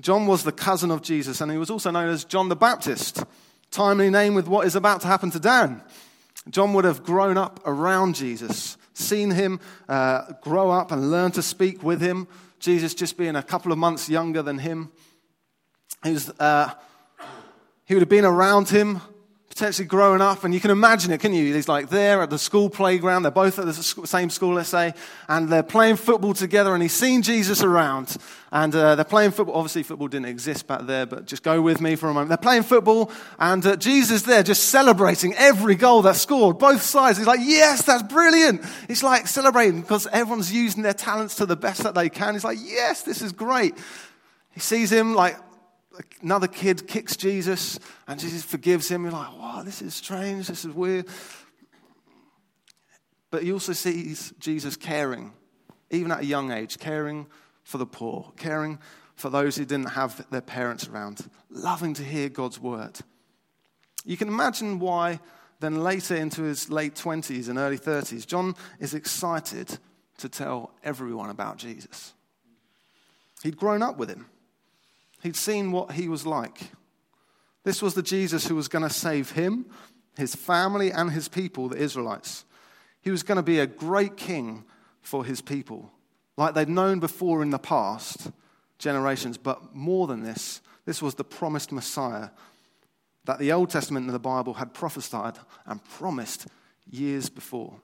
John 0.00 0.26
was 0.26 0.44
the 0.44 0.52
cousin 0.52 0.90
of 0.90 1.02
Jesus, 1.02 1.40
and 1.40 1.50
he 1.50 1.58
was 1.58 1.70
also 1.70 1.90
known 1.90 2.08
as 2.08 2.24
John 2.24 2.48
the 2.48 2.56
Baptist, 2.56 3.24
timely 3.76 4.08
name 4.08 4.32
with 4.32 4.48
what 4.48 4.66
is 4.66 4.74
about 4.74 5.02
to 5.02 5.06
happen 5.06 5.30
to 5.30 5.38
Dan. 5.38 5.82
John 6.48 6.72
would 6.72 6.86
have 6.86 7.04
grown 7.04 7.36
up 7.36 7.60
around 7.66 8.14
Jesus, 8.14 8.78
seen 8.94 9.30
him 9.30 9.60
uh, 9.86 10.32
grow 10.40 10.70
up 10.70 10.92
and 10.92 11.10
learn 11.10 11.30
to 11.32 11.42
speak 11.42 11.82
with 11.82 12.00
him, 12.00 12.26
Jesus 12.58 12.94
just 12.94 13.18
being 13.18 13.36
a 13.36 13.42
couple 13.42 13.72
of 13.72 13.78
months 13.78 14.08
younger 14.08 14.42
than 14.42 14.58
him. 14.58 14.90
He 16.02 16.12
was. 16.12 16.30
Uh, 16.40 16.70
he 17.84 17.94
would 17.94 18.00
have 18.00 18.08
been 18.08 18.24
around 18.24 18.68
him, 18.68 19.00
potentially 19.56 19.88
growing 19.88 20.20
up, 20.20 20.44
and 20.44 20.52
you 20.52 20.60
can 20.60 20.70
imagine 20.70 21.10
it, 21.10 21.18
can 21.18 21.32
you? 21.32 21.54
He's 21.54 21.66
like 21.66 21.88
there 21.88 22.20
at 22.20 22.28
the 22.28 22.38
school 22.38 22.68
playground. 22.68 23.22
They're 23.22 23.30
both 23.30 23.58
at 23.58 23.64
the 23.64 23.72
same 23.72 24.28
school, 24.28 24.52
let's 24.52 24.68
say, 24.68 24.92
and 25.28 25.48
they're 25.48 25.62
playing 25.62 25.96
football 25.96 26.34
together, 26.34 26.74
and 26.74 26.82
he's 26.82 26.92
seen 26.92 27.22
Jesus 27.22 27.62
around. 27.62 28.18
And 28.52 28.74
uh, 28.74 28.96
they're 28.96 29.04
playing 29.06 29.30
football. 29.30 29.54
Obviously, 29.54 29.82
football 29.82 30.08
didn't 30.08 30.26
exist 30.26 30.66
back 30.66 30.82
there, 30.82 31.06
but 31.06 31.24
just 31.24 31.42
go 31.42 31.62
with 31.62 31.80
me 31.80 31.96
for 31.96 32.10
a 32.10 32.12
moment. 32.12 32.28
They're 32.28 32.36
playing 32.36 32.64
football, 32.64 33.10
and 33.38 33.64
uh, 33.64 33.76
Jesus 33.76 34.22
there 34.22 34.42
just 34.42 34.64
celebrating 34.64 35.34
every 35.36 35.74
goal 35.74 36.02
that's 36.02 36.20
scored, 36.20 36.58
both 36.58 36.82
sides. 36.82 37.16
He's 37.16 37.26
like, 37.26 37.40
Yes, 37.42 37.82
that's 37.82 38.02
brilliant. 38.02 38.62
He's 38.88 39.02
like 39.02 39.26
celebrating 39.26 39.80
because 39.80 40.06
everyone's 40.08 40.52
using 40.52 40.82
their 40.82 40.92
talents 40.92 41.36
to 41.36 41.46
the 41.46 41.56
best 41.56 41.82
that 41.82 41.94
they 41.94 42.10
can. 42.10 42.34
He's 42.34 42.44
like, 42.44 42.58
Yes, 42.60 43.04
this 43.04 43.22
is 43.22 43.32
great. 43.32 43.74
He 44.52 44.60
sees 44.60 44.92
him 44.92 45.14
like 45.14 45.38
another 46.22 46.48
kid 46.48 46.86
kicks 46.86 47.16
Jesus 47.16 47.78
and 48.06 48.18
Jesus 48.18 48.42
forgives 48.42 48.88
him. 48.88 49.04
You're 49.04 49.12
like, 49.12 49.36
wow, 49.38 49.62
this 49.64 49.82
is 49.82 49.94
strange. 49.94 50.48
This 50.48 50.64
is 50.64 50.72
weird. 50.72 51.06
But 53.30 53.42
he 53.42 53.52
also 53.52 53.72
sees 53.72 54.32
Jesus 54.38 54.76
caring, 54.76 55.32
even 55.90 56.10
at 56.10 56.20
a 56.20 56.24
young 56.24 56.52
age, 56.52 56.78
caring 56.78 57.26
for 57.64 57.78
the 57.78 57.86
poor, 57.86 58.32
caring 58.36 58.78
for 59.16 59.30
those 59.30 59.56
who 59.56 59.64
didn't 59.64 59.90
have 59.90 60.28
their 60.30 60.40
parents 60.40 60.88
around, 60.88 61.28
loving 61.50 61.94
to 61.94 62.04
hear 62.04 62.28
God's 62.28 62.60
word. 62.60 62.98
You 64.04 64.16
can 64.16 64.28
imagine 64.28 64.78
why 64.78 65.20
then 65.60 65.82
later 65.82 66.14
into 66.14 66.42
his 66.42 66.70
late 66.70 66.94
20s 66.94 67.48
and 67.48 67.58
early 67.58 67.78
30s, 67.78 68.26
John 68.26 68.54
is 68.78 68.94
excited 68.94 69.78
to 70.18 70.28
tell 70.28 70.72
everyone 70.84 71.30
about 71.30 71.56
Jesus. 71.56 72.12
He'd 73.42 73.56
grown 73.56 73.82
up 73.82 73.96
with 73.96 74.08
him. 74.08 74.26
He'd 75.22 75.36
seen 75.36 75.72
what 75.72 75.92
he 75.92 76.08
was 76.08 76.26
like. 76.26 76.70
This 77.64 77.82
was 77.82 77.94
the 77.94 78.02
Jesus 78.02 78.46
who 78.46 78.54
was 78.54 78.68
going 78.68 78.84
to 78.84 78.94
save 78.94 79.32
him, 79.32 79.66
his 80.16 80.34
family, 80.34 80.92
and 80.92 81.10
his 81.10 81.28
people, 81.28 81.68
the 81.68 81.76
Israelites. 81.76 82.44
He 83.00 83.10
was 83.10 83.22
going 83.22 83.36
to 83.36 83.42
be 83.42 83.58
a 83.58 83.66
great 83.66 84.16
king 84.16 84.64
for 85.00 85.24
his 85.24 85.40
people, 85.40 85.90
like 86.36 86.54
they'd 86.54 86.68
known 86.68 87.00
before 87.00 87.42
in 87.42 87.50
the 87.50 87.58
past 87.58 88.30
generations. 88.78 89.38
But 89.38 89.74
more 89.74 90.06
than 90.06 90.22
this, 90.22 90.60
this 90.84 91.02
was 91.02 91.14
the 91.14 91.24
promised 91.24 91.72
Messiah 91.72 92.30
that 93.24 93.38
the 93.38 93.52
Old 93.52 93.70
Testament 93.70 94.06
and 94.06 94.14
the 94.14 94.20
Bible 94.20 94.54
had 94.54 94.72
prophesied 94.72 95.38
and 95.66 95.84
promised 95.84 96.46
years 96.88 97.28
before. 97.28 97.74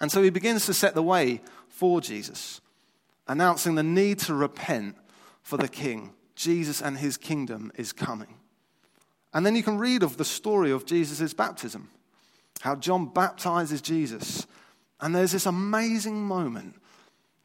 And 0.00 0.12
so 0.12 0.22
he 0.22 0.30
begins 0.30 0.66
to 0.66 0.74
set 0.74 0.94
the 0.94 1.02
way 1.02 1.40
for 1.68 2.00
Jesus, 2.00 2.60
announcing 3.26 3.74
the 3.74 3.82
need 3.82 4.18
to 4.20 4.34
repent 4.34 4.96
for 5.48 5.56
the 5.56 5.66
king. 5.66 6.12
Jesus 6.34 6.82
and 6.82 6.98
his 6.98 7.16
kingdom 7.16 7.72
is 7.74 7.94
coming. 7.94 8.34
And 9.32 9.46
then 9.46 9.56
you 9.56 9.62
can 9.62 9.78
read 9.78 10.02
of 10.02 10.18
the 10.18 10.24
story 10.24 10.70
of 10.70 10.84
Jesus' 10.84 11.32
baptism, 11.32 11.88
how 12.60 12.76
John 12.76 13.06
baptizes 13.06 13.80
Jesus. 13.80 14.46
And 15.00 15.16
there's 15.16 15.32
this 15.32 15.46
amazing 15.46 16.22
moment 16.22 16.74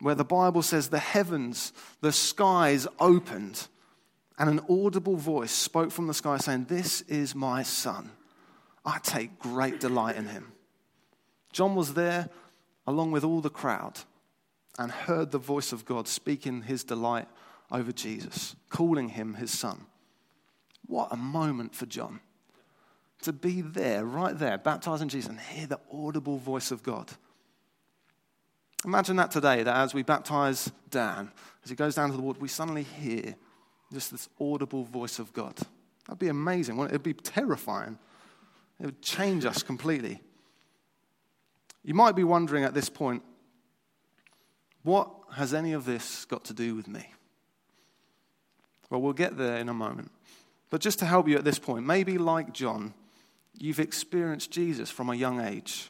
where 0.01 0.15
the 0.15 0.25
Bible 0.25 0.62
says 0.62 0.89
the 0.89 1.00
heavens, 1.00 1.72
the 2.01 2.12
skies 2.12 2.88
opened, 3.00 3.69
and 4.38 4.50
an 4.50 4.60
audible 4.69 5.15
voice 5.15 5.51
spoke 5.51 5.89
from 5.89 6.07
the 6.07 6.13
sky 6.13 6.36
saying, 6.38 6.65
This 6.65 7.01
is 7.01 7.33
my 7.33 7.63
son. 7.63 8.12
I 8.83 9.00
take 9.01 9.39
great 9.39 9.79
delight 9.79 10.17
in 10.17 10.27
him. 10.27 10.51
John 11.53 11.74
was 11.74 11.93
there 11.93 12.27
along 12.86 13.12
with 13.12 13.24
all 13.24 13.39
the 13.39 13.50
crowd 13.50 14.01
and 14.77 14.91
heard 14.91 15.31
the 15.31 15.38
voice 15.38 15.72
of 15.72 15.86
God 15.86 16.10
speaking 16.10 16.63
his 16.63 16.83
delight 16.83 17.29
over 17.74 17.92
Jesus, 17.92 18.56
calling 18.70 19.10
him 19.10 19.34
his 19.34 19.51
son. 19.51 19.88
What 20.86 21.12
a 21.12 21.18
moment 21.18 21.75
for 21.75 21.86
John 21.86 22.22
to 23.24 23.34
be 23.34 23.62
there, 23.62 24.06
right 24.06 24.38
there, 24.38 24.58
baptizing 24.58 25.08
Jesus 25.08 25.30
and 25.30 25.39
hear 25.39 25.65
the 25.65 25.80
audible 25.92 26.38
voice 26.38 26.72
of 26.72 26.84
God. 26.84 27.12
Imagine 28.86 29.15
that 29.15 29.32
today, 29.32 29.63
that 29.63 29.75
as 29.75 29.94
we 29.94 30.03
baptize 30.03 30.72
Dan, 30.89 31.32
as 31.63 31.70
he 31.70 31.75
goes 31.75 31.96
down 31.96 32.12
to 32.12 32.18
the 32.18 32.22
water, 32.22 32.39
we 32.39 32.50
suddenly 32.50 32.84
hear 32.84 33.36
just 33.94 34.12
this 34.12 34.27
audible 34.39 34.84
voice 34.84 35.20
of 35.20 35.32
God. 35.32 35.58
That'd 36.06 36.20
be 36.20 36.27
amazing. 36.27 36.77
It'd 36.80 37.01
be 37.01 37.13
terrifying. 37.13 37.98
It 38.80 38.86
would 38.86 39.01
change 39.01 39.46
us 39.46 39.63
completely. 39.63 40.22
You 41.84 41.94
might 41.94 42.15
be 42.15 42.25
wondering 42.25 42.65
at 42.65 42.74
this 42.74 42.89
point, 42.89 43.24
what 44.84 45.10
has 45.34 45.53
any 45.53 45.72
of 45.72 45.86
this 45.86 46.25
got 46.25 46.44
to 46.46 46.53
do 46.53 46.75
with 46.75 46.89
me? 46.89 47.06
Well, 48.93 49.01
we'll 49.01 49.13
get 49.13 49.38
there 49.38 49.57
in 49.57 49.69
a 49.69 49.73
moment. 49.73 50.12
But 50.69 50.79
just 50.79 51.00
to 51.00 51.05
help 51.05 51.27
you 51.27 51.35
at 51.35 51.43
this 51.43 51.57
point, 51.57 51.83
maybe 51.83 52.19
like 52.19 52.53
John, 52.53 52.93
you've 53.57 53.79
experienced 53.79 54.51
Jesus 54.51 54.91
from 54.91 55.09
a 55.09 55.15
young 55.15 55.41
age, 55.41 55.89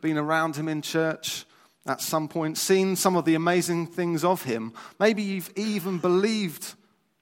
been 0.00 0.16
around 0.16 0.56
him 0.56 0.66
in 0.66 0.80
church 0.80 1.44
at 1.84 2.00
some 2.00 2.28
point, 2.28 2.56
seen 2.56 2.96
some 2.96 3.14
of 3.14 3.26
the 3.26 3.34
amazing 3.34 3.88
things 3.88 4.24
of 4.24 4.42
him. 4.42 4.72
Maybe 4.98 5.22
you've 5.22 5.52
even 5.54 5.98
believed 5.98 6.76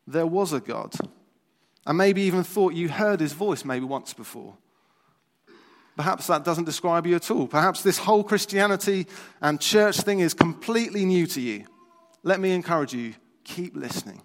there 0.06 0.24
was 0.24 0.52
a 0.52 0.60
God, 0.60 0.94
and 1.84 1.98
maybe 1.98 2.22
even 2.22 2.44
thought 2.44 2.74
you 2.74 2.88
heard 2.88 3.18
his 3.18 3.32
voice 3.32 3.64
maybe 3.64 3.84
once 3.84 4.14
before. 4.14 4.56
Perhaps 5.96 6.28
that 6.28 6.44
doesn't 6.44 6.62
describe 6.62 7.08
you 7.08 7.16
at 7.16 7.28
all. 7.28 7.48
Perhaps 7.48 7.82
this 7.82 7.98
whole 7.98 8.22
Christianity 8.22 9.08
and 9.40 9.60
church 9.60 9.96
thing 10.02 10.20
is 10.20 10.32
completely 10.32 11.04
new 11.04 11.26
to 11.26 11.40
you. 11.40 11.64
Let 12.22 12.38
me 12.38 12.52
encourage 12.52 12.94
you 12.94 13.14
keep 13.42 13.74
listening. 13.74 14.22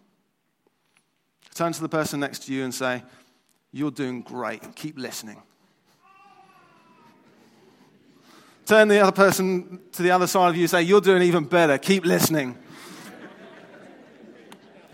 Turn 1.58 1.74
to 1.74 1.82
the 1.82 1.90
person 1.90 2.20
next 2.20 2.46
to 2.46 2.54
you 2.54 2.64
and 2.64 2.72
say, 2.72 3.02
You're 3.72 3.90
doing 3.90 4.22
great. 4.22 4.76
Keep 4.76 5.00
listening. 5.00 5.42
Turn 8.68 8.90
the 8.90 9.00
other 9.00 9.12
person 9.12 9.80
to 9.94 10.04
the 10.04 10.12
other 10.12 10.28
side 10.28 10.50
of 10.50 10.56
you 10.56 10.62
and 10.62 10.70
say, 10.70 10.84
You're 10.84 11.02
doing 11.02 11.24
even 11.24 11.46
better. 11.46 11.80
Keep 11.80 12.06
listening. 12.06 12.60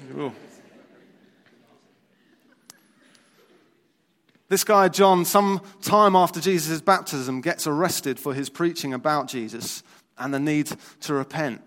Ooh. 0.16 0.32
This 4.48 4.64
guy, 4.64 4.88
John, 4.88 5.26
some 5.26 5.60
time 5.82 6.16
after 6.16 6.40
Jesus' 6.40 6.80
baptism, 6.80 7.42
gets 7.42 7.68
arrested 7.68 8.18
for 8.22 8.34
his 8.34 8.50
preaching 8.50 8.94
about 8.94 9.28
Jesus 9.28 9.84
and 10.18 10.34
the 10.34 10.40
need 10.40 10.72
to 11.02 11.14
repent. 11.14 11.62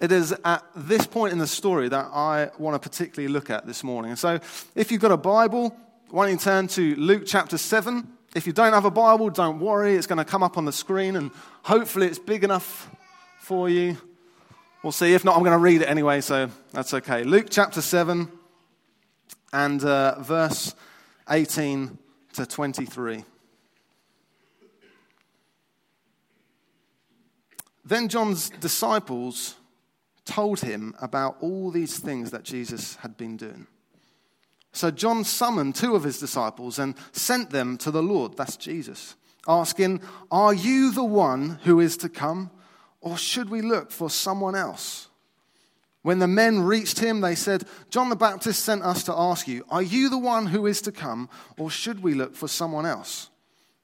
It 0.00 0.12
is 0.12 0.32
at 0.44 0.64
this 0.76 1.06
point 1.06 1.32
in 1.32 1.38
the 1.38 1.46
story 1.46 1.88
that 1.88 2.10
I 2.12 2.50
want 2.56 2.80
to 2.80 2.88
particularly 2.88 3.32
look 3.32 3.50
at 3.50 3.66
this 3.66 3.82
morning. 3.82 4.14
So, 4.14 4.38
if 4.76 4.92
you've 4.92 5.00
got 5.00 5.10
a 5.10 5.16
Bible, 5.16 5.76
why 6.10 6.26
don't 6.26 6.34
you 6.34 6.38
turn 6.38 6.68
to 6.68 6.94
Luke 6.94 7.24
chapter 7.26 7.58
7? 7.58 8.06
If 8.34 8.46
you 8.46 8.52
don't 8.52 8.72
have 8.72 8.84
a 8.84 8.90
Bible, 8.90 9.30
don't 9.30 9.58
worry, 9.58 9.96
it's 9.96 10.06
going 10.06 10.18
to 10.18 10.24
come 10.24 10.42
up 10.42 10.56
on 10.56 10.64
the 10.64 10.72
screen 10.72 11.16
and 11.16 11.32
hopefully 11.62 12.06
it's 12.06 12.18
big 12.18 12.44
enough 12.44 12.88
for 13.40 13.68
you. 13.68 13.96
We'll 14.82 14.92
see. 14.92 15.14
If 15.14 15.24
not, 15.24 15.34
I'm 15.34 15.42
going 15.42 15.52
to 15.52 15.58
read 15.58 15.82
it 15.82 15.88
anyway, 15.88 16.20
so 16.20 16.48
that's 16.72 16.94
okay. 16.94 17.24
Luke 17.24 17.48
chapter 17.50 17.82
7 17.82 18.30
and 19.52 19.84
uh, 19.84 20.20
verse 20.20 20.74
18 21.28 21.98
to 22.34 22.46
23. 22.46 23.24
Then 27.84 28.08
John's 28.08 28.50
disciples 28.50 29.56
told 30.28 30.60
him 30.60 30.94
about 31.00 31.38
all 31.40 31.70
these 31.70 31.98
things 31.98 32.30
that 32.30 32.44
Jesus 32.44 32.96
had 32.96 33.16
been 33.16 33.36
doing. 33.36 33.66
So 34.72 34.90
John 34.90 35.24
summoned 35.24 35.74
two 35.74 35.96
of 35.96 36.04
his 36.04 36.20
disciples 36.20 36.78
and 36.78 36.94
sent 37.12 37.50
them 37.50 37.78
to 37.78 37.90
the 37.90 38.02
Lord, 38.02 38.36
that's 38.36 38.56
Jesus, 38.56 39.16
asking, 39.48 40.02
Are 40.30 40.52
you 40.52 40.92
the 40.92 41.04
one 41.04 41.58
who 41.64 41.80
is 41.80 41.96
to 41.98 42.08
come, 42.08 42.50
or 43.00 43.16
should 43.16 43.48
we 43.48 43.62
look 43.62 43.90
for 43.90 44.10
someone 44.10 44.54
else? 44.54 45.08
When 46.02 46.18
the 46.18 46.28
men 46.28 46.60
reached 46.60 47.00
him, 47.00 47.22
they 47.22 47.34
said, 47.34 47.64
John 47.90 48.10
the 48.10 48.16
Baptist 48.16 48.64
sent 48.64 48.82
us 48.82 49.02
to 49.04 49.14
ask 49.14 49.48
you, 49.48 49.64
Are 49.70 49.82
you 49.82 50.10
the 50.10 50.18
one 50.18 50.46
who 50.46 50.66
is 50.66 50.82
to 50.82 50.92
come, 50.92 51.30
or 51.56 51.70
should 51.70 52.02
we 52.02 52.14
look 52.14 52.36
for 52.36 52.48
someone 52.48 52.86
else? 52.86 53.27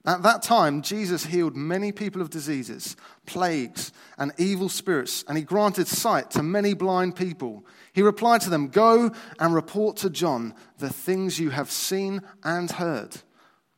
At 0.06 0.23
that 0.23 0.42
time, 0.42 0.82
Jesus 0.82 1.25
healed 1.25 1.56
many 1.56 1.90
people 1.90 2.20
of 2.20 2.28
diseases, 2.28 2.94
plagues, 3.25 3.90
and 4.18 4.32
evil 4.37 4.68
spirits, 4.68 5.25
and 5.26 5.38
he 5.38 5.44
granted 5.44 5.88
sight 5.88 6.30
to 6.32 6.42
many 6.42 6.75
blind 6.75 7.16
people. 7.16 7.64
He 7.92 8.02
replied 8.02 8.42
to 8.42 8.50
them, 8.50 8.68
Go 8.68 9.12
and 9.38 9.54
report 9.54 9.96
to 9.99 10.11
John 10.11 10.54
the 10.78 10.90
things 10.90 11.40
you 11.40 11.50
have 11.50 11.70
seen 11.70 12.20
and 12.42 12.70
heard. 12.70 13.16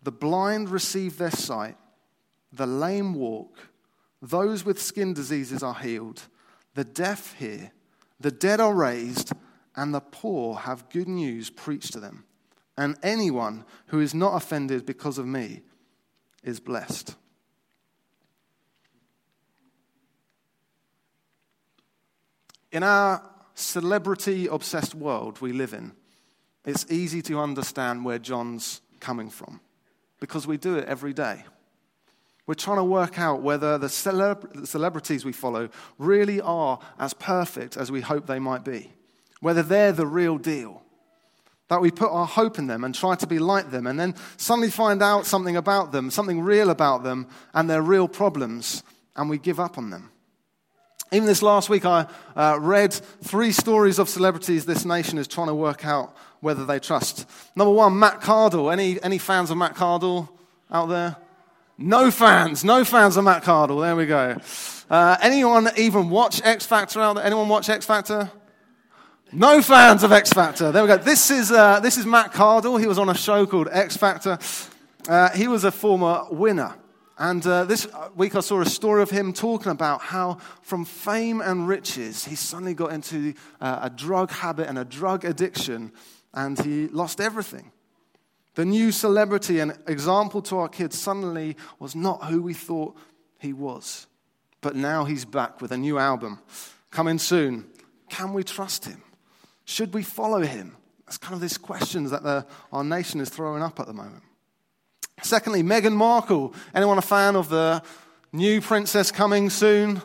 The 0.02 0.12
blind 0.12 0.68
receive 0.68 1.16
their 1.16 1.30
sight, 1.30 1.76
the 2.52 2.66
lame 2.66 3.14
walk, 3.14 3.68
those 4.21 4.64
with 4.64 4.83
skin 4.83 5.14
diseases 5.14 5.62
are 5.62 5.75
healed, 5.75 6.23
the 6.75 6.85
deaf 6.85 7.35
hear 7.35 7.71
the 8.18 8.30
dead 8.30 8.61
are 8.61 8.75
raised, 8.75 9.33
and 9.75 9.92
the 9.92 10.00
poor 10.00 10.54
have 10.56 10.88
good 10.88 11.09
news 11.09 11.50
preached 11.50 11.92
to 11.92 12.00
them. 12.00 12.25
And 12.78 12.97
anyone 13.02 13.64
who 13.88 14.00
is 14.00 14.14
not 14.14 14.37
offended 14.37 14.87
because 14.87 15.18
of 15.18 15.26
me 15.26 15.62
is 16.46 16.60
blessed. 16.60 17.14
In 22.72 22.82
our 22.82 23.22
celebrity 23.54 24.46
obsessed 24.46 24.94
world 24.94 25.40
we 25.40 25.52
live 25.52 25.74
in, 25.74 25.92
it's 26.64 26.86
easy 26.90 27.20
to 27.22 27.40
understand 27.40 28.04
where 28.04 28.18
John's 28.18 28.80
coming 29.00 29.28
from 29.28 29.60
because 30.20 30.46
we 30.46 30.56
do 30.56 30.76
it 30.76 30.88
every 30.88 31.12
day. 31.12 31.44
We're 32.46 32.54
trying 32.54 32.76
to 32.76 32.84
work 32.84 33.18
out 33.18 33.42
whether 33.42 33.76
the, 33.76 33.88
celeb- 33.88 34.52
the 34.52 34.66
celebrities 34.66 35.24
we 35.24 35.32
follow 35.32 35.68
really 35.98 36.40
are 36.40 36.78
as 36.98 37.12
perfect 37.12 37.76
as 37.76 37.90
we 37.90 38.02
hope 38.02 38.26
they 38.26 38.38
might 38.38 38.64
be, 38.64 38.92
whether 39.40 39.62
they're 39.62 39.92
the 39.92 40.06
real 40.06 40.38
deal. 40.38 40.82
That 41.68 41.80
we 41.80 41.90
put 41.90 42.11
our 42.11 42.26
hope 42.26 42.58
in 42.58 42.68
them 42.68 42.85
and 42.85 42.94
try 42.94 43.16
to 43.16 43.26
be 43.26 43.38
like 43.38 43.70
them, 43.70 43.87
and 43.87 43.99
then 43.99 44.14
suddenly 44.37 44.70
find 44.70 45.02
out 45.02 45.26
something 45.26 45.56
about 45.56 45.90
them, 45.90 46.11
something 46.11 46.40
real 46.40 46.70
about 46.70 47.02
them, 47.02 47.26
and 47.54 47.68
their 47.68 47.82
real 47.82 48.06
problems, 48.06 48.85
and 49.16 49.28
we 49.28 49.38
give 49.38 49.58
up 49.58 49.76
on 49.76 49.90
them. 49.90 50.11
Even 51.12 51.26
this 51.26 51.42
last 51.42 51.68
week, 51.68 51.85
I 51.85 52.06
uh, 52.35 52.58
read 52.61 52.92
three 52.92 53.52
stories 53.52 53.99
of 54.00 54.08
celebrities 54.08 54.64
this 54.64 54.85
nation 54.85 55.18
is 55.18 55.28
trying 55.28 55.46
to 55.46 55.54
work 55.54 55.85
out 55.87 56.16
whether 56.40 56.64
they 56.64 56.80
trust. 56.80 57.28
Number 57.54 57.73
one, 57.73 57.99
Matt 57.99 58.20
Cardle. 58.20 58.73
Any, 58.73 59.00
any 59.02 59.18
fans 59.18 59.50
of 59.50 59.56
Matt 59.56 59.75
Cardle 59.75 60.28
out 60.70 60.87
there? 60.87 61.16
No 61.78 62.11
fans, 62.11 62.64
no 62.64 62.85
fans 62.85 63.16
of 63.16 63.25
Matt 63.25 63.44
Cardle. 63.44 63.82
There 63.82 63.94
we 63.94 64.06
go. 64.06 64.37
Uh, 64.90 65.16
anyone 65.20 65.68
even 65.76 66.11
watch 66.11 66.40
X 66.44 66.66
Factor 66.66 67.00
out 67.00 67.16
there? 67.16 67.25
Anyone 67.25 67.49
watch 67.49 67.68
X 67.68 67.85
Factor? 67.85 68.30
No 69.33 69.61
fans 69.61 70.04
of 70.04 70.12
X 70.12 70.33
Factor. 70.33 70.71
There 70.71 70.83
we 70.83 70.88
go. 70.88 70.99
This 70.99 71.33
is, 71.33 71.50
uh, 71.50 71.80
this 71.80 71.97
is 71.97 72.06
Matt 72.06 72.33
Cardle. 72.33 72.78
He 72.78 72.87
was 72.87 72.97
on 72.97 73.09
a 73.09 73.14
show 73.14 73.45
called 73.45 73.68
X 73.73 73.97
Factor. 73.97 74.38
Uh, 75.09 75.30
he 75.30 75.49
was 75.49 75.64
a 75.64 75.73
former 75.73 76.26
winner. 76.30 76.76
And 77.18 77.45
uh, 77.45 77.64
this 77.64 77.88
week 78.14 78.37
I 78.37 78.40
saw 78.40 78.61
a 78.61 78.66
story 78.66 79.02
of 79.02 79.11
him 79.11 79.33
talking 79.33 79.73
about 79.73 80.00
how, 80.00 80.38
from 80.62 80.85
fame 80.85 81.40
and 81.40 81.66
riches, 81.66 82.25
he 82.25 82.37
suddenly 82.37 82.73
got 82.73 82.92
into 82.92 83.35
uh, 83.61 83.80
a 83.83 83.90
drug 83.90 84.30
habit 84.30 84.68
and 84.68 84.78
a 84.78 84.85
drug 84.85 85.25
addiction, 85.25 85.92
and 86.33 86.59
he 86.61 86.87
lost 86.88 87.21
everything. 87.21 87.73
The 88.54 88.64
new 88.64 88.92
celebrity 88.92 89.59
and 89.59 89.76
example 89.88 90.40
to 90.42 90.59
our 90.59 90.68
kids 90.68 90.97
suddenly 90.97 91.56
was 91.80 91.97
not 91.97 92.26
who 92.26 92.42
we 92.42 92.54
thought 92.54 92.97
he 93.38 93.52
was. 93.52 94.06
But 94.61 94.76
now 94.76 95.04
he's 95.04 95.25
back 95.25 95.61
with 95.61 95.73
a 95.73 95.76
new 95.76 95.99
album 95.99 96.38
coming 96.90 97.18
soon. 97.18 97.66
Can 98.09 98.33
we 98.33 98.45
trust 98.45 98.85
him? 98.85 99.02
Should 99.66 99.92
we 99.92 100.02
follow 100.02 100.40
him? 100.40 100.76
That's 101.04 101.18
kind 101.18 101.35
of 101.35 101.40
these 101.40 101.58
questions 101.58 102.12
that 102.12 102.23
the, 102.23 102.46
our 102.73 102.82
nation 102.82 103.20
is 103.20 103.28
throwing 103.28 103.62
up 103.62 103.78
at 103.78 103.87
the 103.87 103.92
moment. 103.92 104.23
Secondly, 105.23 105.62
Meghan 105.62 105.92
Markle. 105.92 106.54
Anyone 106.75 106.99
a 106.99 107.02
fan 107.02 107.37
of 107.37 107.49
the 107.49 107.82
new 108.32 108.61
princess 108.61 109.11
coming 109.11 109.50
soon? 109.50 110.00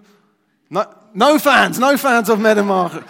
No, 0.69 0.91
no 1.13 1.37
fans, 1.37 1.79
no 1.79 1.95
fans 1.95 2.27
of 2.29 2.39
Meghan 2.39 2.65
Markle. 2.65 3.03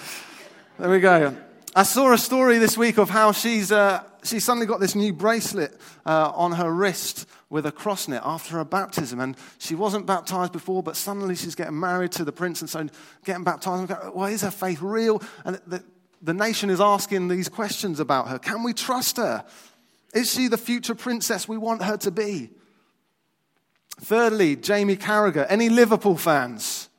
There 0.77 0.89
we 0.89 0.99
go. 0.99 1.35
I 1.73 1.83
saw 1.83 2.11
a 2.11 2.17
story 2.17 2.57
this 2.57 2.77
week 2.77 2.97
of 2.97 3.09
how 3.09 3.31
she's, 3.31 3.71
uh, 3.71 4.03
she 4.23 4.41
suddenly 4.41 4.65
got 4.65 4.81
this 4.81 4.93
new 4.93 5.13
bracelet 5.13 5.79
uh, 6.05 6.33
on 6.35 6.51
her 6.53 6.69
wrist 6.69 7.29
with 7.49 7.65
a 7.65 7.71
cross 7.71 8.09
in 8.09 8.13
it 8.13 8.21
after 8.25 8.57
her 8.57 8.65
baptism. 8.65 9.21
And 9.21 9.37
she 9.57 9.75
wasn't 9.75 10.05
baptized 10.05 10.51
before, 10.51 10.83
but 10.83 10.97
suddenly 10.97 11.35
she's 11.35 11.55
getting 11.55 11.79
married 11.79 12.11
to 12.13 12.25
the 12.25 12.33
prince 12.33 12.59
and 12.59 12.69
so 12.69 12.87
getting 13.23 13.45
baptized. 13.45 13.93
Well, 14.13 14.25
is 14.25 14.41
her 14.41 14.51
faith 14.51 14.81
real? 14.81 15.21
And 15.45 15.61
the, 15.65 15.83
the 16.21 16.33
nation 16.33 16.69
is 16.69 16.79
asking 16.79 17.27
these 17.27 17.49
questions 17.49 17.99
about 17.99 18.27
her. 18.27 18.39
Can 18.39 18.63
we 18.63 18.73
trust 18.73 19.17
her? 19.17 19.43
Is 20.13 20.31
she 20.31 20.47
the 20.47 20.57
future 20.57 20.95
princess 20.95 21.47
we 21.47 21.57
want 21.57 21.83
her 21.83 21.97
to 21.97 22.11
be? 22.11 22.49
Thirdly, 24.01 24.55
Jamie 24.55 24.97
Carragher. 24.97 25.45
Any 25.49 25.69
Liverpool 25.69 26.17
fans? 26.17 26.89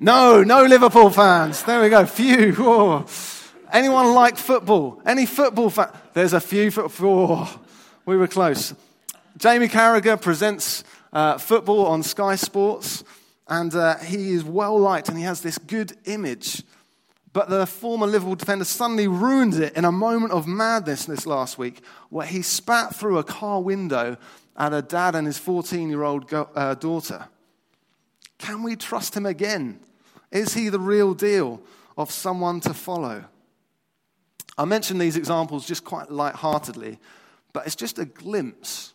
No, 0.00 0.42
no 0.42 0.64
Liverpool 0.64 1.10
fans. 1.10 1.62
There 1.62 1.80
we 1.80 1.88
go. 1.88 2.04
Few. 2.06 3.06
Anyone 3.72 4.14
like 4.14 4.36
football? 4.36 5.00
Any 5.06 5.26
football 5.26 5.70
fan? 5.70 5.88
There's 6.12 6.32
a 6.32 6.40
few. 6.40 6.70
Football. 6.70 7.26
Oh, 7.30 7.60
we 8.04 8.16
were 8.16 8.28
close. 8.28 8.74
Jamie 9.36 9.68
Carragher 9.68 10.20
presents 10.20 10.84
uh, 11.12 11.38
football 11.38 11.86
on 11.86 12.02
Sky 12.02 12.36
Sports, 12.36 13.04
and 13.48 13.74
uh, 13.74 13.96
he 13.98 14.32
is 14.32 14.44
well 14.44 14.78
liked 14.78 15.08
and 15.08 15.16
he 15.16 15.24
has 15.24 15.40
this 15.40 15.58
good 15.58 15.96
image. 16.04 16.62
But 17.34 17.48
the 17.48 17.66
former 17.66 18.06
Liverpool 18.06 18.36
defender 18.36 18.64
suddenly 18.64 19.08
ruined 19.08 19.54
it 19.54 19.76
in 19.76 19.84
a 19.84 19.90
moment 19.90 20.32
of 20.32 20.46
madness 20.46 21.04
this 21.04 21.26
last 21.26 21.58
week, 21.58 21.82
where 22.08 22.26
he 22.26 22.42
spat 22.42 22.94
through 22.94 23.18
a 23.18 23.24
car 23.24 23.60
window 23.60 24.16
at 24.56 24.72
a 24.72 24.80
dad 24.80 25.16
and 25.16 25.26
his 25.26 25.36
14 25.36 25.90
year 25.90 26.04
old 26.04 26.32
uh, 26.32 26.74
daughter. 26.76 27.26
Can 28.38 28.62
we 28.62 28.76
trust 28.76 29.16
him 29.16 29.26
again? 29.26 29.80
Is 30.30 30.54
he 30.54 30.68
the 30.68 30.78
real 30.78 31.12
deal 31.12 31.60
of 31.98 32.12
someone 32.12 32.60
to 32.60 32.72
follow? 32.72 33.24
I 34.56 34.64
mention 34.64 34.98
these 34.98 35.16
examples 35.16 35.66
just 35.66 35.84
quite 35.84 36.12
light-heartedly, 36.12 37.00
but 37.52 37.66
it's 37.66 37.74
just 37.74 37.98
a 37.98 38.04
glimpse 38.04 38.94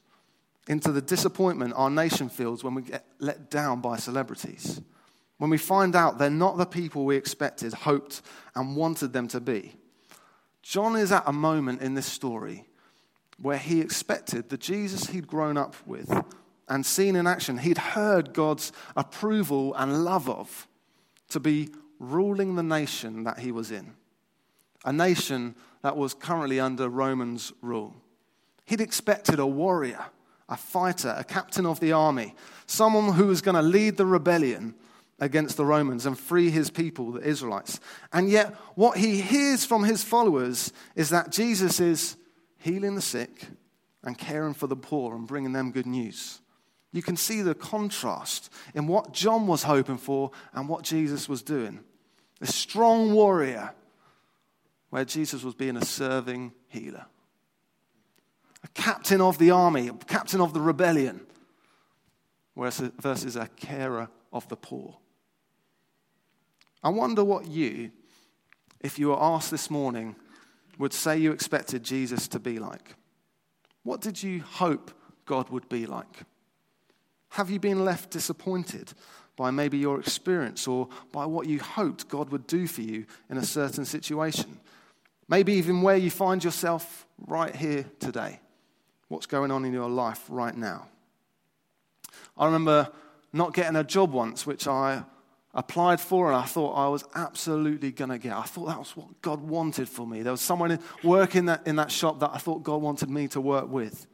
into 0.69 0.93
the 0.93 1.01
disappointment 1.01 1.74
our 1.75 1.89
nation 1.89 2.29
feels 2.29 2.63
when 2.63 2.74
we 2.74 2.84
get 2.84 3.03
let 3.19 3.50
down 3.50 3.81
by 3.81 3.98
celebrities. 3.98 4.79
When 5.39 5.50
we 5.50 5.58
find 5.58 5.96
out 5.96 6.17
they're 6.17 6.29
not 6.29 6.58
the 6.58 6.65
people 6.65 7.05
we 7.05 7.15
expected, 7.15 7.74
hoped, 7.74 8.22
and 8.55 8.75
wanted 8.75 9.13
them 9.13 9.27
to 9.29 9.39
be. 9.39 9.74
John 10.62 10.96
is 10.96 11.12
at 11.12 11.24
a 11.25 11.34
moment 11.34 11.81
in 11.81 11.96
this 11.96 12.05
story 12.05 12.65
where 13.41 13.58
he 13.58 13.79
expected 13.79 14.50
the 14.50 14.58
Jesus 14.58 15.08
he'd 15.08 15.27
grown 15.27 15.58
up 15.58 15.75
with 15.88 16.13
and 16.67 16.86
seen 16.86 17.15
in 17.15 17.25
action, 17.25 17.58
he'd 17.58 17.77
heard 17.77 18.34
God's 18.34 18.72
approval 18.96 19.74
and 19.75 20.03
love 20.03 20.29
of, 20.29 20.67
to 21.29 21.39
be 21.39 21.69
ruling 22.00 22.55
the 22.55 22.63
nation 22.63 23.24
that 23.24 23.39
he 23.39 23.51
was 23.51 23.72
in, 23.72 23.93
a 24.86 24.91
nation 24.91 25.55
that 25.81 25.96
was 25.96 26.13
currently 26.13 26.60
under 26.60 26.89
Romans' 26.89 27.53
rule. 27.62 27.96
He'd 28.65 28.81
expected 28.81 29.39
a 29.39 29.48
warrior, 29.48 30.05
a 30.50 30.58
fighter, 30.58 31.15
a 31.17 31.24
captain 31.24 31.65
of 31.65 31.79
the 31.79 31.93
army, 31.93 32.36
someone 32.67 33.13
who 33.13 33.27
was 33.27 33.41
going 33.41 33.55
to 33.55 33.62
lead 33.62 33.98
the 33.98 34.05
rebellion 34.05 34.75
against 35.19 35.57
the 35.57 35.65
Romans 35.65 36.05
and 36.05 36.17
free 36.17 36.49
his 36.49 36.69
people, 36.69 37.11
the 37.11 37.21
Israelites. 37.21 37.79
And 38.13 38.29
yet, 38.29 38.55
what 38.75 38.97
he 38.97 39.21
hears 39.21 39.65
from 39.65 39.83
his 39.83 40.03
followers 40.03 40.71
is 40.95 41.09
that 41.09 41.31
Jesus 41.31 41.79
is 41.79 42.15
healing 42.57 42.95
the 42.95 43.01
sick 43.01 43.47
and 44.03 44.17
caring 44.17 44.53
for 44.53 44.67
the 44.67 44.75
poor 44.75 45.15
and 45.15 45.27
bringing 45.27 45.53
them 45.53 45.71
good 45.71 45.85
news. 45.85 46.41
You 46.91 47.01
can 47.01 47.17
see 47.17 47.41
the 47.41 47.53
contrast 47.53 48.51
in 48.73 48.88
what 48.88 49.13
John 49.13 49.45
was 49.45 49.63
hoping 49.63 49.97
for 49.97 50.31
and 50.53 50.67
what 50.67 50.83
Jesus 50.83 51.29
was 51.29 51.43
doing. 51.43 51.81
A 52.41 52.47
strong 52.47 53.13
warrior, 53.13 53.73
where 54.89 55.05
Jesus 55.05 55.43
was 55.43 55.53
being 55.53 55.77
a 55.77 55.85
serving 55.85 56.53
healer. 56.67 57.05
A 58.63 58.67
captain 58.69 59.21
of 59.21 59.38
the 59.38 59.51
army, 59.51 59.88
a 59.89 59.93
captain 59.93 60.41
of 60.41 60.53
the 60.53 60.61
rebellion, 60.61 61.21
versus 62.55 63.35
a 63.35 63.47
carer 63.55 64.09
of 64.33 64.47
the 64.49 64.55
poor. 64.55 64.97
I 66.83 66.89
wonder 66.89 67.24
what 67.24 67.48
you, 67.48 67.91
if 68.79 68.98
you 68.98 69.09
were 69.09 69.21
asked 69.21 69.51
this 69.51 69.69
morning, 69.69 70.15
would 70.77 70.93
say 70.93 71.17
you 71.17 71.31
expected 71.31 71.83
Jesus 71.83 72.27
to 72.29 72.39
be 72.39 72.57
like. 72.57 72.95
What 73.83 74.01
did 74.01 74.21
you 74.24 74.41
hope 74.41 74.91
God 75.25 75.50
would 75.50 75.67
be 75.67 75.86
like? 75.86 76.24
Have 77.31 77.50
you 77.50 77.59
been 77.59 77.86
left 77.86 78.12
disappointed 78.12 78.93
by 79.36 79.51
maybe 79.51 79.77
your 79.77 80.00
experience 80.00 80.67
or 80.67 80.88
by 81.12 81.25
what 81.25 81.48
you 81.48 81.59
hoped 81.59 82.07
God 82.09 82.29
would 82.29 82.48
do 82.48 82.65
for 82.65 82.81
you 82.81 83.05
in 83.29 83.38
a 83.38 83.45
certain 83.45 83.86
situation? 83.86 84.59
Maybe 85.27 85.53
even 85.53 85.81
where 85.81 85.98
you 85.98 86.09
find 86.09 86.43
yourself 86.43 87.05
right 87.27 87.55
here 87.55 87.86
today. 88.00 88.39
What's 89.09 89.27
going 89.27 89.51
on 89.51 89.65
in 89.65 89.74
your 89.74 89.89
life 89.89 90.24
right 90.29 90.55
now? 90.55 90.88
I 92.38 92.45
remember 92.45 92.89
not 93.33 93.53
getting 93.53 93.75
a 93.75 93.83
job 93.83 94.12
once, 94.12 94.48
which 94.48 94.67
I 94.67 95.03
applied 95.60 96.00
for 96.00 96.28
and 96.28 96.38
I 96.38 96.46
thought 96.46 96.74
I 96.74 96.88
was 96.88 97.04
absolutely 97.16 97.92
going 97.92 98.10
to 98.10 98.18
get. 98.18 98.32
I 98.32 98.44
thought 98.44 98.68
that 98.68 98.80
was 98.80 98.96
what 98.96 99.22
God 99.22 99.42
wanted 99.42 99.89
for 99.89 100.08
me. 100.08 100.22
There 100.24 100.32
was 100.32 100.42
someone 100.42 100.80
working 101.04 101.46
that, 101.46 101.68
in 101.68 101.75
that 101.75 101.92
shop 101.92 102.22
that 102.22 102.32
I 102.34 102.38
thought 102.38 102.63
God 102.63 102.82
wanted 102.82 103.10
me 103.10 103.28
to 103.30 103.42
work 103.42 103.70
with. 103.70 104.08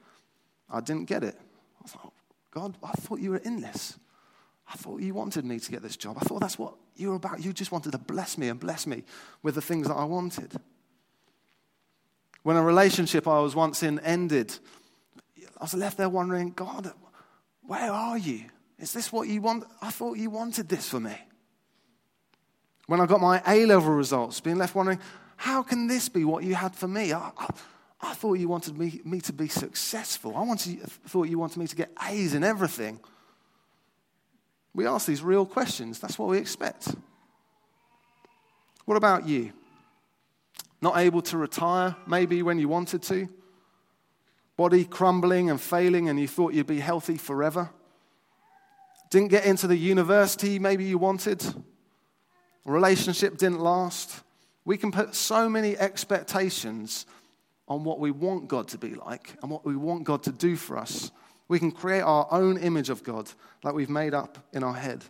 I 0.70 0.82
didn't 0.82 1.06
get 1.06 1.24
it. 1.24 1.40
I 1.84 1.88
thought, 1.88 2.14
God, 2.50 2.76
I 2.84 2.94
thought 2.94 3.20
you 3.20 3.30
were 3.30 3.38
in 3.38 3.62
this. 3.62 4.00
I 4.68 4.76
thought 4.76 5.02
you 5.02 5.14
wanted 5.14 5.46
me 5.46 5.60
to 5.60 5.72
get 5.72 5.84
this 5.84 5.96
job. 5.96 6.18
I 6.20 6.22
thought 6.22 6.42
that's 6.42 6.58
what 6.58 6.74
you 6.96 7.10
were 7.10 7.16
about. 7.16 7.46
You 7.46 7.54
just 7.54 7.72
wanted 7.72 7.92
to 7.92 8.00
bless 8.00 8.40
me 8.40 8.48
and 8.48 8.60
bless 8.60 8.88
me 8.88 9.04
with 9.44 9.54
the 9.54 9.62
things 9.62 9.88
that 9.88 9.94
I 9.94 10.06
wanted. 10.06 10.52
When 12.42 12.58
a 12.58 12.64
relationship 12.64 13.28
I 13.28 13.40
was 13.40 13.56
once 13.56 13.84
in 13.84 14.00
ended, 14.00 14.58
I 15.60 15.64
was 15.64 15.76
left 15.76 15.98
there 15.98 16.10
wondering, 16.10 16.52
God, 16.52 16.92
where 17.62 17.92
are 17.92 18.18
you? 18.18 18.46
Is 18.80 18.94
this 18.94 19.12
what 19.12 19.28
you 19.28 19.42
want? 19.42 19.64
I 19.82 19.92
thought 19.92 20.18
you 20.18 20.32
wanted 20.32 20.70
this 20.70 20.90
for 20.90 21.00
me. 21.00 21.16
When 22.88 23.02
I 23.02 23.06
got 23.06 23.22
my 23.22 23.42
A 23.48 23.66
level 23.66 23.94
results, 23.94 24.40
being 24.40 24.58
left 24.58 24.76
wondering, 24.76 25.00
how 25.38 25.64
can 25.64 25.88
this 25.88 26.08
be 26.10 26.24
what 26.24 26.44
you 26.44 26.56
had 26.56 26.76
for 26.76 26.88
me? 26.88 27.14
I, 27.14 27.32
I, 27.38 27.50
I 28.02 28.14
thought 28.14 28.36
you 28.36 28.48
wanted 28.48 28.78
me, 28.78 29.02
me 29.04 29.20
to 29.22 29.34
be 29.34 29.48
successful. 29.48 30.36
I 30.36 30.42
wanted, 30.44 30.82
thought 30.82 31.28
you 31.28 31.40
wanted 31.40 31.58
me 31.58 31.68
to 31.68 31.76
get 31.76 31.92
A's 32.08 32.34
in 32.34 32.44
everything. 32.44 33.00
We 34.74 34.86
ask 34.86 35.08
these 35.08 35.24
real 35.24 35.46
questions. 35.46 36.00
That's 36.00 36.20
what 36.20 36.30
we 36.30 36.38
expect. 36.38 36.94
What 38.86 38.98
about 38.98 39.28
you? 39.28 39.52
Not 40.82 40.98
able 40.98 41.22
to 41.24 41.38
retire, 41.38 41.96
maybe 42.06 42.44
when 42.44 42.60
you 42.60 42.68
wanted 42.68 43.02
to? 43.04 43.28
Body 44.58 44.86
crumbling 44.86 45.50
and 45.50 45.60
failing, 45.60 46.08
and 46.08 46.20
you 46.20 46.28
thought 46.28 46.54
you'd 46.54 46.68
be 46.68 46.80
healthy 46.80 47.18
forever? 47.18 47.72
Didn't 49.10 49.30
get 49.30 49.46
into 49.46 49.68
the 49.68 49.76
university 49.76 50.60
maybe 50.60 50.84
you 50.86 50.98
wanted? 50.98 51.44
Relationship 52.66 53.38
didn't 53.38 53.60
last? 53.60 54.22
We 54.66 54.78
can 54.78 54.92
put 54.92 55.14
so 55.14 55.48
many 55.48 55.78
expectations 55.78 57.06
on 57.68 57.84
what 57.84 58.00
we 58.00 58.12
want 58.12 58.48
God 58.48 58.68
to 58.70 58.78
be 58.78 58.96
like 58.96 59.36
and 59.42 59.50
what 59.50 59.66
we 59.66 59.76
want 59.76 60.04
God 60.04 60.24
to 60.24 60.32
do 60.32 60.56
for 60.56 60.78
us. 60.78 61.12
We 61.48 61.60
can 61.60 61.72
create 61.72 62.02
our 62.02 62.28
own 62.32 62.58
image 62.58 62.90
of 62.90 63.04
God 63.04 63.30
like 63.64 63.76
we've 63.76 63.90
made 63.90 64.14
up 64.14 64.38
in 64.52 64.64
our 64.64 64.74
head. 64.74 65.04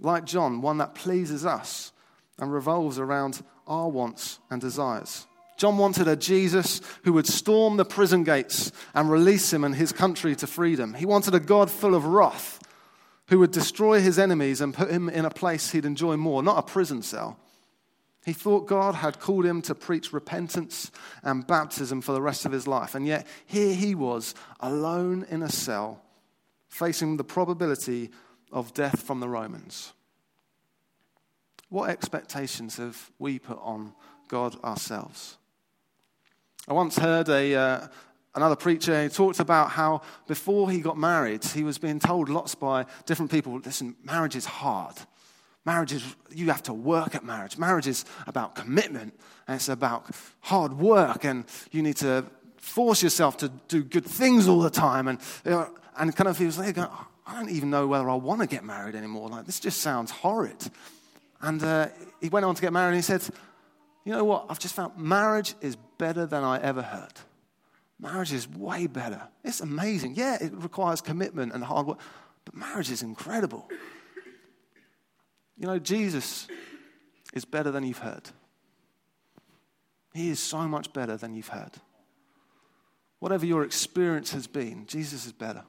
Like 0.00 0.24
John, 0.24 0.60
one 0.60 0.78
that 0.78 0.94
pleases 0.94 1.44
us 1.44 1.92
and 2.38 2.52
revolves 2.52 2.98
around 2.98 3.42
our 3.66 3.88
wants 3.88 4.38
and 4.50 4.60
desires. 4.60 5.26
John 5.56 5.78
wanted 5.78 6.08
a 6.08 6.16
Jesus 6.16 6.80
who 7.04 7.12
would 7.12 7.26
storm 7.26 7.76
the 7.76 7.84
prison 7.84 8.24
gates 8.24 8.72
and 8.92 9.10
release 9.10 9.52
him 9.52 9.64
and 9.64 9.74
his 9.74 9.92
country 9.92 10.34
to 10.36 10.46
freedom. 10.46 10.94
He 10.94 11.06
wanted 11.06 11.34
a 11.34 11.40
God 11.40 11.70
full 11.70 11.94
of 11.94 12.06
wrath 12.06 12.60
who 13.28 13.38
would 13.38 13.52
destroy 13.52 14.00
his 14.00 14.18
enemies 14.18 14.60
and 14.60 14.74
put 14.74 14.90
him 14.90 15.08
in 15.08 15.24
a 15.24 15.30
place 15.30 15.70
he'd 15.70 15.84
enjoy 15.84 16.16
more, 16.16 16.42
not 16.42 16.58
a 16.58 16.62
prison 16.62 17.02
cell. 17.02 17.38
He 18.24 18.32
thought 18.32 18.66
God 18.66 18.94
had 18.94 19.20
called 19.20 19.44
him 19.44 19.60
to 19.62 19.74
preach 19.74 20.12
repentance 20.12 20.90
and 21.22 21.46
baptism 21.46 22.00
for 22.00 22.12
the 22.12 22.22
rest 22.22 22.46
of 22.46 22.52
his 22.52 22.66
life. 22.66 22.94
And 22.94 23.06
yet, 23.06 23.26
here 23.44 23.74
he 23.74 23.94
was, 23.94 24.34
alone 24.60 25.26
in 25.28 25.42
a 25.42 25.50
cell, 25.50 26.02
facing 26.68 27.16
the 27.16 27.24
probability 27.24 28.10
of 28.50 28.72
death 28.72 29.02
from 29.02 29.20
the 29.20 29.28
Romans. 29.28 29.92
What 31.68 31.90
expectations 31.90 32.76
have 32.76 33.10
we 33.18 33.38
put 33.38 33.58
on 33.60 33.92
God 34.28 34.62
ourselves? 34.64 35.36
I 36.66 36.72
once 36.72 36.96
heard 36.96 37.28
a, 37.28 37.54
uh, 37.54 37.88
another 38.34 38.56
preacher, 38.56 39.02
he 39.02 39.08
talked 39.08 39.40
about 39.40 39.70
how 39.70 40.02
before 40.26 40.70
he 40.70 40.80
got 40.80 40.98
married, 40.98 41.44
he 41.44 41.64
was 41.64 41.78
being 41.78 41.98
told 41.98 42.28
lots 42.28 42.54
by 42.54 42.86
different 43.06 43.30
people 43.30 43.58
listen, 43.58 43.96
marriage 44.04 44.36
is 44.36 44.44
hard. 44.44 44.96
Marriage 45.66 45.92
is, 45.92 46.16
you 46.30 46.48
have 46.48 46.62
to 46.64 46.74
work 46.74 47.14
at 47.14 47.24
marriage. 47.24 47.56
Marriage 47.56 47.86
is 47.86 48.04
about 48.26 48.54
commitment 48.54 49.14
and 49.48 49.56
it's 49.56 49.70
about 49.70 50.06
hard 50.40 50.74
work 50.74 51.24
and 51.24 51.44
you 51.70 51.82
need 51.82 51.96
to 51.96 52.24
force 52.58 53.02
yourself 53.02 53.38
to 53.38 53.48
do 53.68 53.82
good 53.82 54.04
things 54.04 54.46
all 54.46 54.60
the 54.60 54.70
time. 54.70 55.08
And, 55.08 55.18
you 55.44 55.52
know, 55.52 55.70
and 55.96 56.14
kind 56.14 56.28
of 56.28 56.36
he 56.36 56.44
was 56.44 56.58
like, 56.58 56.76
I 56.76 57.34
don't 57.34 57.50
even 57.50 57.70
know 57.70 57.86
whether 57.86 58.10
I 58.10 58.14
want 58.14 58.42
to 58.42 58.46
get 58.46 58.64
married 58.64 58.94
anymore. 58.94 59.28
Like, 59.30 59.46
this 59.46 59.58
just 59.58 59.80
sounds 59.80 60.10
horrid. 60.10 60.68
And 61.40 61.62
uh, 61.62 61.88
he 62.20 62.28
went 62.28 62.44
on 62.44 62.54
to 62.54 62.60
get 62.60 62.72
married 62.72 62.88
and 62.88 62.96
he 62.96 63.02
said, 63.02 63.22
You 64.04 64.12
know 64.12 64.24
what? 64.24 64.46
I've 64.48 64.58
just 64.58 64.74
found 64.74 64.98
marriage 64.98 65.54
is 65.62 65.76
better 65.98 66.26
than 66.26 66.44
I 66.44 66.60
ever 66.60 66.82
heard. 66.82 67.12
Marriage 68.04 68.34
is 68.34 68.46
way 68.46 68.86
better. 68.86 69.22
It's 69.42 69.62
amazing. 69.62 70.14
Yeah, 70.14 70.36
it 70.38 70.52
requires 70.52 71.00
commitment 71.00 71.54
and 71.54 71.64
hard 71.64 71.86
work, 71.86 71.98
but 72.44 72.54
marriage 72.54 72.90
is 72.90 73.02
incredible. 73.02 73.66
You 75.56 75.66
know, 75.66 75.78
Jesus 75.78 76.46
is 77.32 77.46
better 77.46 77.70
than 77.70 77.82
you've 77.82 77.98
heard. 77.98 78.28
He 80.12 80.28
is 80.28 80.38
so 80.38 80.68
much 80.68 80.92
better 80.92 81.16
than 81.16 81.34
you've 81.34 81.48
heard. 81.48 81.70
Whatever 83.20 83.46
your 83.46 83.64
experience 83.64 84.32
has 84.32 84.46
been, 84.46 84.84
Jesus 84.86 85.24
is 85.24 85.32
better. 85.32 85.64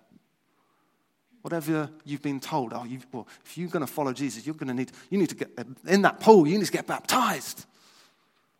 Whatever 1.41 1.89
you've 2.03 2.21
been 2.21 2.41
told, 2.41 2.73
oh, 2.73 2.85
well, 3.13 3.27
if 3.45 3.57
you're 3.57 3.69
going 3.69 3.85
to 3.85 3.91
follow 3.91 4.11
Jesus, 4.11 4.45
you're 4.45 4.55
going 4.55 4.67
to 4.67 4.73
need, 4.73 4.91
you 5.09 5.17
need 5.17 5.29
to 5.29 5.35
get 5.35 5.51
in 5.87 6.01
that 6.01 6.19
pool, 6.19 6.45
you 6.45 6.57
need 6.57 6.65
to 6.65 6.71
get 6.71 6.85
baptized. 6.85 7.65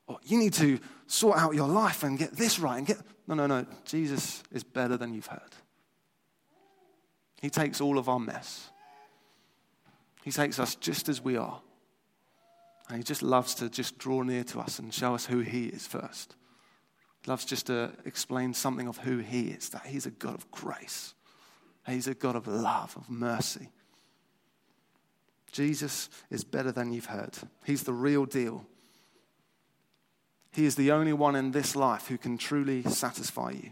Or 0.08 0.20
you 0.24 0.38
need 0.38 0.54
to 0.54 0.80
sort 1.08 1.38
out 1.38 1.56
your 1.56 1.68
life 1.68 2.04
and 2.04 2.18
get 2.18 2.34
this 2.34 2.60
right 2.60 2.78
and 2.78 2.86
get. 2.86 2.98
No, 3.28 3.34
no, 3.34 3.48
no. 3.48 3.66
Jesus 3.86 4.44
is 4.52 4.64
better 4.64 4.98
than 4.98 5.14
you've 5.14 5.28
heard. 5.28 5.42
He 7.42 7.50
takes 7.50 7.82
all 7.82 7.98
of 7.98 8.08
our 8.08 8.20
mess 8.20 8.70
he 10.26 10.32
takes 10.32 10.58
us 10.58 10.74
just 10.74 11.08
as 11.08 11.24
we 11.24 11.38
are. 11.38 11.62
And 12.90 12.98
he 12.98 13.04
just 13.04 13.22
loves 13.22 13.54
to 13.56 13.70
just 13.70 14.00
draw 14.00 14.24
near 14.24 14.44
to 14.46 14.60
us 14.60 14.80
and 14.80 14.92
show 14.92 15.14
us 15.14 15.28
who 15.28 15.42
he 15.42 15.68
is 15.68 15.86
first. 15.86 16.36
He 17.24 17.30
loves 17.30 17.46
just 17.46 17.68
to 17.68 17.92
explain 18.06 18.56
something 18.56 18.88
of 18.88 18.98
who 18.98 19.20
he 19.20 19.50
is, 19.50 19.70
that 19.70 19.86
he's 19.86 20.08
a 20.08 20.12
God 20.12 20.34
of 20.34 20.50
grace. 20.50 21.14
He's 21.86 22.08
a 22.08 22.16
God 22.16 22.36
of 22.36 22.48
love, 22.48 22.98
of 22.98 23.08
mercy. 23.08 23.70
Jesus 25.52 26.10
is 26.32 26.44
better 26.44 26.72
than 26.72 26.92
you've 26.92 27.06
heard. 27.06 27.38
He's 27.64 27.84
the 27.84 27.94
real 27.94 28.26
deal. 28.26 28.66
He 30.56 30.66
is 30.66 30.76
the 30.76 30.92
only 30.92 31.14
one 31.14 31.36
in 31.36 31.52
this 31.52 31.76
life 31.76 32.08
who 32.08 32.18
can 32.18 32.38
truly 32.38 32.84
satisfy 32.84 33.52
you. 33.52 33.72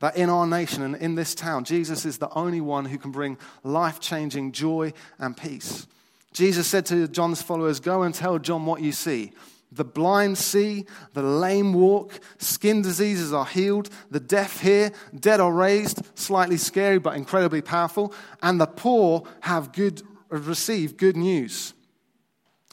That 0.00 0.16
in 0.16 0.28
our 0.30 0.46
nation 0.46 0.82
and 0.82 0.94
in 0.94 1.14
this 1.14 1.34
town, 1.34 1.64
Jesus 1.64 2.04
is 2.04 2.18
the 2.18 2.30
only 2.30 2.60
one 2.60 2.84
who 2.84 2.98
can 2.98 3.10
bring 3.10 3.38
life 3.64 3.98
changing 3.98 4.52
joy 4.52 4.92
and 5.18 5.36
peace. 5.36 5.86
Jesus 6.32 6.66
said 6.66 6.86
to 6.86 7.08
John's 7.08 7.42
followers, 7.42 7.80
Go 7.80 8.02
and 8.02 8.14
tell 8.14 8.38
John 8.38 8.66
what 8.66 8.82
you 8.82 8.92
see. 8.92 9.32
The 9.72 9.84
blind 9.84 10.38
see, 10.38 10.86
the 11.12 11.22
lame 11.22 11.74
walk, 11.74 12.20
skin 12.38 12.80
diseases 12.80 13.32
are 13.32 13.44
healed, 13.44 13.90
the 14.10 14.20
deaf 14.20 14.60
hear, 14.60 14.92
dead 15.18 15.40
are 15.40 15.52
raised, 15.52 16.00
slightly 16.14 16.56
scary 16.56 16.98
but 16.98 17.16
incredibly 17.16 17.60
powerful, 17.60 18.14
and 18.42 18.60
the 18.60 18.66
poor 18.66 19.24
have 19.40 19.72
good, 19.72 20.02
receive 20.30 20.96
good 20.96 21.16
news. 21.16 21.74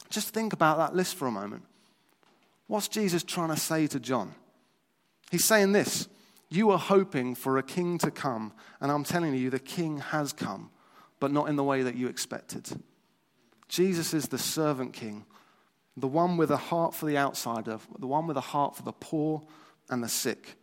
Just 0.08 0.30
think 0.30 0.52
about 0.52 0.78
that 0.78 0.94
list 0.94 1.16
for 1.16 1.26
a 1.26 1.32
moment. 1.32 1.64
What's 2.66 2.88
Jesus 2.88 3.22
trying 3.22 3.50
to 3.50 3.56
say 3.56 3.86
to 3.88 4.00
John? 4.00 4.34
He's 5.30 5.44
saying 5.44 5.72
this 5.72 6.08
You 6.48 6.70
are 6.70 6.78
hoping 6.78 7.34
for 7.34 7.58
a 7.58 7.62
king 7.62 7.98
to 7.98 8.10
come, 8.10 8.52
and 8.80 8.90
I'm 8.90 9.04
telling 9.04 9.34
you, 9.34 9.50
the 9.50 9.58
king 9.58 9.98
has 9.98 10.32
come, 10.32 10.70
but 11.20 11.32
not 11.32 11.48
in 11.48 11.56
the 11.56 11.64
way 11.64 11.82
that 11.82 11.96
you 11.96 12.08
expected. 12.08 12.68
Jesus 13.68 14.14
is 14.14 14.28
the 14.28 14.38
servant 14.38 14.92
king, 14.92 15.24
the 15.96 16.06
one 16.06 16.36
with 16.36 16.50
a 16.50 16.56
heart 16.56 16.94
for 16.94 17.06
the 17.06 17.18
outsider, 17.18 17.78
the 17.98 18.06
one 18.06 18.26
with 18.26 18.36
a 18.36 18.42
heart 18.42 18.76
for 18.76 18.82
the 18.82 18.92
poor 18.92 19.42
and 19.90 20.02
the 20.02 20.08
sick. 20.08 20.56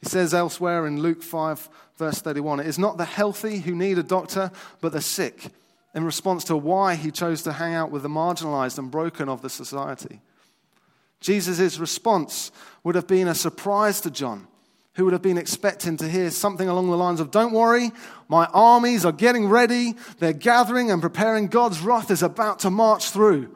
He 0.00 0.08
says 0.08 0.34
elsewhere 0.34 0.86
in 0.86 1.00
Luke 1.00 1.22
5, 1.22 1.70
verse 1.96 2.20
31, 2.20 2.60
it 2.60 2.66
is 2.66 2.78
not 2.78 2.98
the 2.98 3.06
healthy 3.06 3.58
who 3.58 3.74
need 3.74 3.98
a 3.98 4.02
doctor, 4.02 4.50
but 4.80 4.92
the 4.92 5.00
sick, 5.00 5.48
in 5.94 6.04
response 6.04 6.44
to 6.44 6.56
why 6.56 6.94
he 6.94 7.10
chose 7.10 7.42
to 7.42 7.52
hang 7.52 7.74
out 7.74 7.90
with 7.90 8.02
the 8.02 8.08
marginalized 8.08 8.78
and 8.78 8.90
broken 8.90 9.28
of 9.30 9.40
the 9.40 9.48
society. 9.48 10.20
Jesus' 11.20 11.78
response 11.78 12.50
would 12.84 12.94
have 12.94 13.06
been 13.06 13.28
a 13.28 13.34
surprise 13.34 14.00
to 14.02 14.10
John, 14.10 14.46
who 14.94 15.04
would 15.04 15.12
have 15.12 15.22
been 15.22 15.38
expecting 15.38 15.96
to 15.98 16.08
hear 16.08 16.30
something 16.30 16.68
along 16.68 16.90
the 16.90 16.96
lines 16.96 17.20
of, 17.20 17.30
Don't 17.30 17.52
worry, 17.52 17.90
my 18.28 18.46
armies 18.46 19.04
are 19.04 19.12
getting 19.12 19.48
ready, 19.48 19.94
they're 20.18 20.32
gathering 20.32 20.90
and 20.90 21.02
preparing, 21.02 21.46
God's 21.46 21.80
wrath 21.80 22.10
is 22.10 22.22
about 22.22 22.60
to 22.60 22.70
march 22.70 23.10
through. 23.10 23.54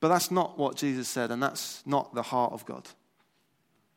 But 0.00 0.08
that's 0.08 0.30
not 0.30 0.58
what 0.58 0.76
Jesus 0.76 1.08
said, 1.08 1.30
and 1.30 1.42
that's 1.42 1.82
not 1.84 2.14
the 2.14 2.22
heart 2.22 2.52
of 2.52 2.64
God. 2.64 2.88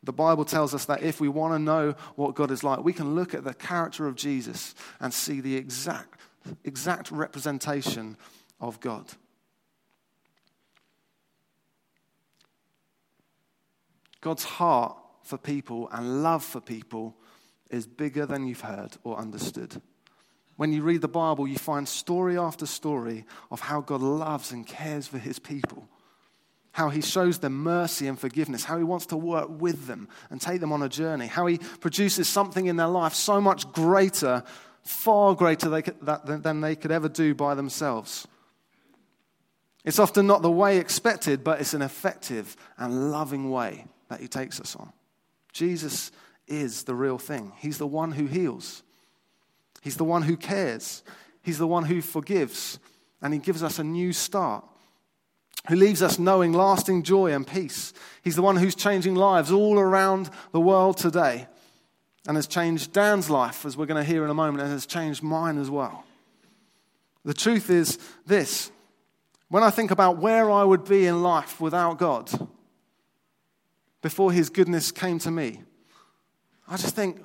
The 0.04 0.12
Bible 0.12 0.44
tells 0.44 0.74
us 0.74 0.84
that 0.86 1.02
if 1.02 1.22
we 1.22 1.30
want 1.30 1.54
to 1.54 1.60
know 1.60 1.96
what 2.16 2.36
God 2.36 2.52
is 2.52 2.64
like, 2.64 2.84
we 2.84 2.92
can 2.92 3.16
look 3.16 3.34
at 3.34 3.46
the 3.46 3.54
character 3.54 4.06
of 4.06 4.16
Jesus 4.16 4.76
and 5.00 5.14
see 5.14 5.40
the 5.40 5.56
exact, 5.56 6.20
exact 6.66 7.10
representation 7.10 8.18
of 8.60 8.82
God. 8.82 9.06
God's 14.24 14.46
heart 14.46 14.98
for 15.24 15.38
people 15.38 15.90
and 15.92 16.24
love 16.24 16.46
for 16.46 16.62
people 16.62 17.14
is 17.70 17.86
bigger 17.86 18.26
than 18.26 18.48
you've 18.48 18.62
heard 18.62 18.92
or 19.04 19.18
understood. 19.18 19.82
When 20.56 20.72
you 20.72 20.82
read 20.82 21.02
the 21.02 21.10
Bible, 21.10 21.46
you 21.46 21.58
find 21.58 21.86
story 21.86 22.38
after 22.38 22.66
story 22.66 23.26
of 23.52 23.60
how 23.60 23.82
God 23.82 24.02
loves 24.02 24.54
and 24.54 24.66
cares 24.66 25.08
for 25.08 25.18
his 25.18 25.40
people, 25.40 25.90
how 26.72 26.88
he 26.88 27.02
shows 27.02 27.40
them 27.40 27.64
mercy 27.64 28.08
and 28.08 28.18
forgiveness, 28.18 28.64
how 28.64 28.78
he 28.78 28.86
wants 28.86 29.08
to 29.08 29.18
work 29.18 29.50
with 29.50 29.88
them 29.88 30.08
and 30.30 30.40
take 30.40 30.62
them 30.62 30.72
on 30.72 30.84
a 30.84 30.90
journey, 30.90 31.28
how 31.28 31.46
he 31.46 31.58
produces 31.58 32.30
something 32.30 32.68
in 32.68 32.78
their 32.78 32.88
life 32.88 33.14
so 33.14 33.42
much 33.42 33.70
greater, 33.74 34.42
far 34.84 35.36
greater 35.36 35.70
than 35.70 36.62
they 36.62 36.78
could 36.78 36.92
ever 36.92 37.10
do 37.10 37.36
by 37.36 37.56
themselves. 37.56 38.26
It's 39.84 40.00
often 40.00 40.28
not 40.28 40.44
the 40.44 40.50
way 40.50 40.78
expected, 40.78 41.44
but 41.44 41.60
it's 41.60 41.74
an 41.74 41.82
effective 41.82 42.56
and 42.78 43.12
loving 43.12 43.52
way 43.52 43.86
that 44.14 44.22
he 44.22 44.28
takes 44.28 44.60
us 44.60 44.76
on. 44.76 44.94
Jesus 45.52 46.12
is 46.48 46.84
the 46.84 46.94
real 46.94 47.18
thing. 47.18 47.52
He's 47.58 47.80
the 47.80 47.88
one 47.88 48.12
who 48.12 48.28
heals, 48.28 48.84
He's 49.82 49.98
the 49.98 50.04
one 50.04 50.22
who 50.22 50.38
cares, 50.38 51.04
He's 51.42 51.58
the 51.58 51.68
one 51.68 51.86
who 51.86 52.02
forgives, 52.02 52.80
and 53.22 53.34
He 53.34 53.40
gives 53.40 53.64
us 53.64 53.80
a 53.80 53.84
new 53.84 54.14
start. 54.14 54.64
Who 55.70 55.76
leaves 55.78 56.02
us 56.02 56.20
knowing 56.20 56.52
lasting 56.52 57.04
joy 57.04 57.32
and 57.32 57.48
peace. 57.48 57.94
He's 58.22 58.36
the 58.36 58.42
one 58.42 58.58
who's 58.58 58.76
changing 58.76 59.16
lives 59.16 59.50
all 59.50 59.80
around 59.80 60.30
the 60.52 60.60
world 60.60 60.98
today 60.98 61.48
and 62.28 62.36
has 62.36 62.48
changed 62.48 62.92
Dan's 62.92 63.30
life, 63.30 63.66
as 63.66 63.78
we're 63.78 63.86
going 63.86 64.04
to 64.04 64.10
hear 64.10 64.26
in 64.26 64.30
a 64.30 64.34
moment, 64.34 64.62
and 64.62 64.72
has 64.72 64.86
changed 64.86 65.24
mine 65.24 65.58
as 65.58 65.70
well. 65.70 66.04
The 67.24 67.34
truth 67.34 67.70
is 67.70 67.98
this 68.26 68.72
when 69.48 69.64
I 69.64 69.70
think 69.70 69.92
about 69.92 70.18
where 70.18 70.52
I 70.52 70.64
would 70.64 70.84
be 70.84 71.06
in 71.06 71.24
life 71.24 71.62
without 71.62 71.98
God, 71.98 72.30
before 74.04 74.32
his 74.32 74.52
goodness 74.52 74.92
came 74.92 75.18
to 75.18 75.32
me. 75.32 75.64
I 76.68 76.78
just 76.78 76.96
think, 76.96 77.24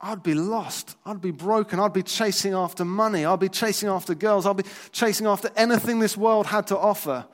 I'd 0.00 0.22
be 0.22 0.34
lost. 0.34 0.96
I'd 1.06 1.20
be 1.20 1.30
broken. 1.30 1.78
I'd 1.78 1.92
be 1.92 2.02
chasing 2.02 2.52
after 2.52 2.84
money. 2.84 3.24
I'd 3.24 3.38
be 3.38 3.48
chasing 3.48 3.88
after 3.88 4.14
girls. 4.14 4.46
I'd 4.46 4.56
be 4.56 4.64
chasing 4.92 5.26
after 5.26 5.50
anything 5.56 6.00
this 6.00 6.16
world 6.16 6.46
had 6.46 6.66
to 6.68 6.78
offer 6.78 7.26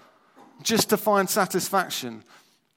just 0.63 0.91
to 0.91 0.97
find 0.97 1.31
satisfaction. 1.31 2.23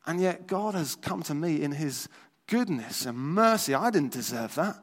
And 0.06 0.22
yet, 0.22 0.48
God 0.48 0.76
has 0.76 0.96
come 0.96 1.22
to 1.24 1.36
me 1.36 1.62
in 1.62 1.72
His 1.72 2.08
goodness 2.48 3.06
and 3.06 3.18
mercy. 3.18 3.74
I 3.74 3.90
didn't 3.90 4.14
deserve 4.14 4.56
that. 4.56 4.78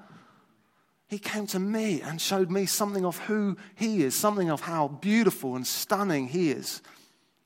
He 1.09 1.19
came 1.19 1.47
to 1.49 1.59
me 1.59 2.01
and 2.01 2.21
showed 2.21 2.51
me 2.51 2.67
something 2.67 3.05
of 3.05 3.19
who 3.19 3.57
He 3.75 4.03
is, 4.03 4.17
something 4.17 4.51
of 4.51 4.63
how 4.63 4.89
beautiful 4.89 5.57
and 5.57 5.67
stunning 5.67 6.29
He 6.29 6.51
is. 6.51 6.83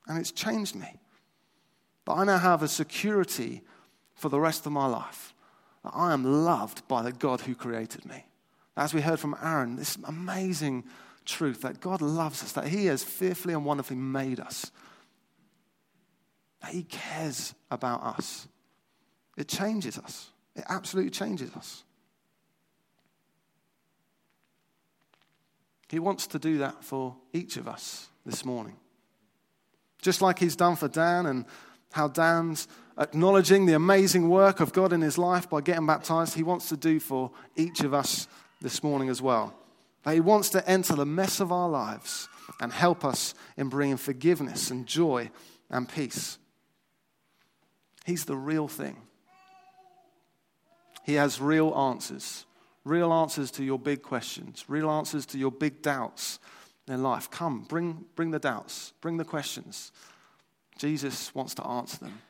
And 0.06 0.18
it's 0.18 0.32
changed 0.32 0.74
me. 0.74 1.00
But 2.06 2.14
I 2.14 2.24
now 2.24 2.38
have 2.38 2.62
a 2.62 2.68
security 2.68 3.60
for 4.14 4.30
the 4.30 4.40
rest 4.40 4.64
of 4.64 4.72
my 4.72 4.86
life 4.86 5.34
that 5.84 5.92
I 5.92 6.14
am 6.14 6.24
loved 6.24 6.88
by 6.88 7.02
the 7.02 7.12
God 7.12 7.42
who 7.42 7.54
created 7.54 8.06
me. 8.06 8.24
As 8.76 8.94
we 8.94 9.02
heard 9.02 9.20
from 9.20 9.36
Aaron, 9.42 9.76
this 9.76 9.98
amazing 10.04 10.84
truth 11.24 11.62
that 11.62 11.80
God 11.80 12.00
loves 12.00 12.42
us, 12.42 12.52
that 12.52 12.68
He 12.68 12.86
has 12.86 13.02
fearfully 13.02 13.52
and 13.52 13.64
wonderfully 13.64 13.96
made 13.96 14.38
us, 14.38 14.70
that 16.62 16.70
He 16.70 16.84
cares 16.84 17.54
about 17.70 18.02
us. 18.02 18.46
It 19.36 19.48
changes 19.48 19.98
us. 19.98 20.30
It 20.54 20.64
absolutely 20.68 21.10
changes 21.10 21.50
us. 21.54 21.82
He 25.88 25.98
wants 25.98 26.28
to 26.28 26.38
do 26.38 26.58
that 26.58 26.84
for 26.84 27.16
each 27.32 27.56
of 27.56 27.66
us 27.66 28.08
this 28.24 28.44
morning. 28.44 28.76
Just 30.02 30.22
like 30.22 30.38
He's 30.38 30.56
done 30.56 30.76
for 30.76 30.88
Dan 30.88 31.26
and 31.26 31.46
how 31.96 32.08
Dan's 32.08 32.68
acknowledging 32.98 33.66
the 33.66 33.72
amazing 33.72 34.28
work 34.28 34.60
of 34.60 34.72
God 34.72 34.92
in 34.92 35.00
his 35.00 35.18
life 35.18 35.48
by 35.48 35.62
getting 35.62 35.86
baptized, 35.86 36.34
he 36.34 36.42
wants 36.42 36.68
to 36.68 36.76
do 36.76 37.00
for 37.00 37.30
each 37.56 37.80
of 37.80 37.94
us 37.94 38.28
this 38.60 38.82
morning 38.82 39.08
as 39.08 39.20
well. 39.20 39.54
That 40.04 40.14
he 40.14 40.20
wants 40.20 40.50
to 40.50 40.68
enter 40.68 40.94
the 40.94 41.06
mess 41.06 41.40
of 41.40 41.50
our 41.50 41.68
lives 41.68 42.28
and 42.60 42.70
help 42.72 43.04
us 43.04 43.34
in 43.56 43.68
bringing 43.68 43.96
forgiveness 43.96 44.70
and 44.70 44.86
joy 44.86 45.30
and 45.70 45.88
peace. 45.88 46.38
He's 48.04 48.26
the 48.26 48.36
real 48.36 48.68
thing. 48.68 48.98
He 51.04 51.14
has 51.14 51.40
real 51.40 51.74
answers, 51.74 52.44
real 52.84 53.12
answers 53.12 53.50
to 53.52 53.64
your 53.64 53.78
big 53.78 54.02
questions, 54.02 54.64
real 54.68 54.90
answers 54.90 55.24
to 55.26 55.38
your 55.38 55.50
big 55.50 55.80
doubts 55.80 56.40
in 56.88 57.02
life. 57.02 57.30
Come, 57.30 57.62
bring, 57.62 58.04
bring 58.14 58.32
the 58.32 58.38
doubts, 58.38 58.92
bring 59.00 59.16
the 59.16 59.24
questions. 59.24 59.92
Jesus 60.76 61.34
wants 61.34 61.54
to 61.54 61.66
answer 61.66 61.98
them. 61.98 62.20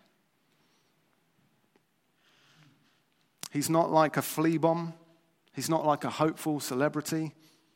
He's 3.53 3.71
not 3.71 3.91
like 3.91 4.17
a 4.17 4.23
flea 4.23 4.59
bomb. 4.59 4.95
He's 5.55 5.71
not 5.71 5.87
like 5.87 6.05
a 6.05 6.11
hopeful 6.11 6.61
celebrity. 6.61 7.35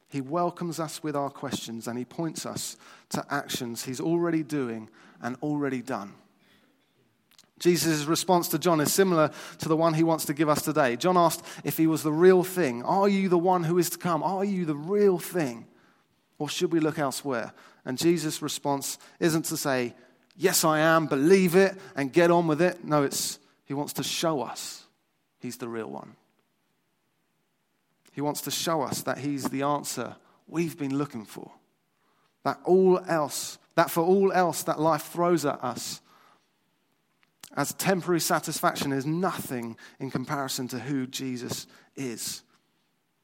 He 0.08 0.20
welcomes 0.20 0.78
us 0.78 1.02
with 1.02 1.16
our 1.16 1.30
questions 1.30 1.88
and 1.88 1.98
he 1.98 2.04
points 2.04 2.44
us 2.44 2.76
to 3.10 3.24
actions 3.30 3.84
he's 3.84 4.00
already 4.00 4.42
doing 4.42 4.90
and 5.22 5.36
already 5.42 5.80
done. 5.80 6.12
Jesus' 7.58 8.04
response 8.04 8.48
to 8.48 8.58
John 8.58 8.80
is 8.80 8.92
similar 8.92 9.30
to 9.58 9.68
the 9.68 9.76
one 9.76 9.94
he 9.94 10.02
wants 10.02 10.24
to 10.26 10.34
give 10.34 10.48
us 10.48 10.62
today. 10.62 10.96
John 10.96 11.16
asked 11.16 11.44
if 11.62 11.76
he 11.76 11.86
was 11.86 12.02
the 12.02 12.12
real 12.12 12.42
thing. 12.42 12.82
Are 12.82 13.08
you 13.08 13.28
the 13.28 13.38
one 13.38 13.64
who 13.64 13.78
is 13.78 13.90
to 13.90 13.98
come? 13.98 14.22
Are 14.22 14.44
you 14.44 14.64
the 14.64 14.74
real 14.74 15.18
thing? 15.18 15.66
Or 16.38 16.48
should 16.48 16.72
we 16.72 16.80
look 16.80 16.98
elsewhere? 16.98 17.52
And 17.84 17.98
Jesus' 17.98 18.42
response 18.42 18.98
isn't 19.20 19.44
to 19.46 19.56
say, 19.56 19.94
yes, 20.40 20.64
I 20.64 20.80
am, 20.80 21.06
believe 21.06 21.54
it, 21.54 21.76
and 21.94 22.12
get 22.12 22.30
on 22.30 22.46
with 22.46 22.62
it. 22.62 22.82
No, 22.84 23.02
it's 23.02 23.38
he 23.66 23.74
wants 23.74 23.92
to 23.94 24.02
show 24.02 24.40
us 24.40 24.84
he's 25.38 25.58
the 25.58 25.68
real 25.68 25.88
one. 25.88 26.16
He 28.12 28.20
wants 28.20 28.40
to 28.42 28.50
show 28.50 28.82
us 28.82 29.02
that 29.02 29.18
he's 29.18 29.44
the 29.44 29.62
answer 29.62 30.16
we've 30.48 30.76
been 30.76 30.96
looking 30.96 31.24
for. 31.24 31.52
That 32.42 32.58
all 32.64 32.98
else, 33.06 33.58
that 33.76 33.90
for 33.90 34.02
all 34.02 34.32
else 34.32 34.62
that 34.64 34.80
life 34.80 35.04
throws 35.04 35.44
at 35.44 35.62
us 35.62 36.00
as 37.56 37.72
temporary 37.74 38.20
satisfaction 38.20 38.92
is 38.92 39.04
nothing 39.04 39.76
in 39.98 40.10
comparison 40.10 40.68
to 40.68 40.78
who 40.78 41.06
Jesus 41.06 41.66
is. 41.96 42.42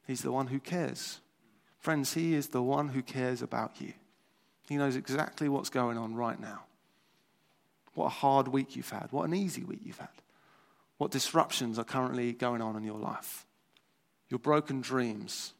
He's 0.05 0.21
the 0.21 0.31
one 0.31 0.47
who 0.47 0.59
cares. 0.59 1.19
Friends, 1.79 2.13
he 2.13 2.33
is 2.33 2.49
the 2.49 2.61
one 2.61 2.89
who 2.89 3.01
cares 3.01 3.41
about 3.41 3.79
you. 3.81 3.93
He 4.67 4.77
knows 4.77 4.95
exactly 4.95 5.47
what's 5.49 5.69
going 5.69 5.97
on 5.97 6.15
right 6.15 6.39
now. 6.39 6.63
What 7.97 8.05
a 8.05 8.09
hard 8.09 8.47
week 8.47 8.75
you've 8.75 8.91
had, 8.91 9.07
what 9.11 9.27
an 9.27 9.33
easy 9.33 9.63
week 9.63 9.79
you've 9.83 9.97
had, 9.97 10.09
what 10.99 11.09
disruptions 11.09 11.79
are 11.79 11.83
currently 11.83 12.31
going 12.31 12.61
on 12.61 12.75
in 12.75 12.83
your 12.83 12.99
life, 12.99 13.47
your 14.29 14.37
broken 14.37 14.81
dreams, 14.81 15.53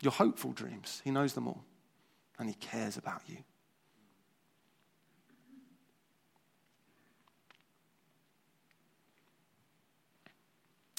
your 0.00 0.12
hopeful 0.12 0.50
dreams. 0.52 1.02
He 1.04 1.10
knows 1.10 1.34
them 1.34 1.46
all, 1.46 1.62
and 2.38 2.48
He 2.48 2.54
cares 2.54 2.96
about 2.96 3.20
you. 3.26 3.36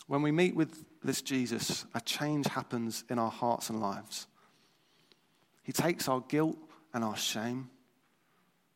When 0.06 0.21
we 0.21 0.32
meet 0.32 0.56
with 0.56 0.86
this 1.04 1.23
Jesus, 1.23 1.86
a 1.95 2.02
change 2.02 2.45
happens 2.45 3.04
in 3.10 3.17
our 3.17 3.32
hearts 3.32 3.71
and 3.71 3.82
lives. 3.82 4.28
He 5.63 5.71
takes 5.71 6.08
our 6.08 6.21
guilt 6.21 6.58
and 6.93 7.04
our 7.04 7.17
shame, 7.17 7.71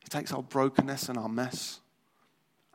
He 0.03 0.09
takes 0.09 0.31
our 0.31 0.43
brokenness 0.43 1.09
and 1.09 1.17
our 1.17 1.29
mess, 1.29 1.79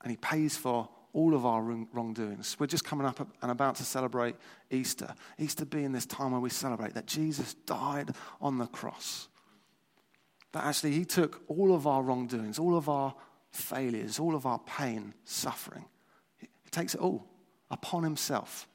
and 0.02 0.10
He 0.10 0.16
pays 0.16 0.56
for 0.56 0.88
all 1.12 1.34
of 1.34 1.46
our 1.46 1.62
wrongdoings. 1.62 2.56
We're 2.58 2.66
just 2.66 2.84
coming 2.84 3.06
up 3.06 3.26
and 3.42 3.50
about 3.50 3.76
to 3.76 3.84
celebrate 3.84 4.36
Easter. 4.70 5.14
Easter 5.38 5.64
being 5.64 5.92
this 5.92 6.06
time 6.06 6.32
where 6.32 6.40
we 6.40 6.50
celebrate 6.50 6.94
that 6.94 7.06
Jesus 7.06 7.54
died 7.54 8.10
on 8.40 8.58
the 8.58 8.66
cross. 8.66 9.28
That 10.52 10.64
actually 10.64 10.92
He 10.92 11.04
took 11.04 11.42
all 11.48 11.74
of 11.74 11.86
our 11.86 12.02
wrongdoings, 12.02 12.58
all 12.58 12.76
of 12.76 12.88
our 12.88 13.14
failures, 13.50 14.18
all 14.18 14.34
of 14.34 14.46
our 14.46 14.58
pain, 14.60 15.14
suffering. 15.24 15.84
He 16.38 16.70
takes 16.70 16.94
it 16.94 17.00
all 17.00 17.26
upon 17.70 18.02
himself. 18.02 18.68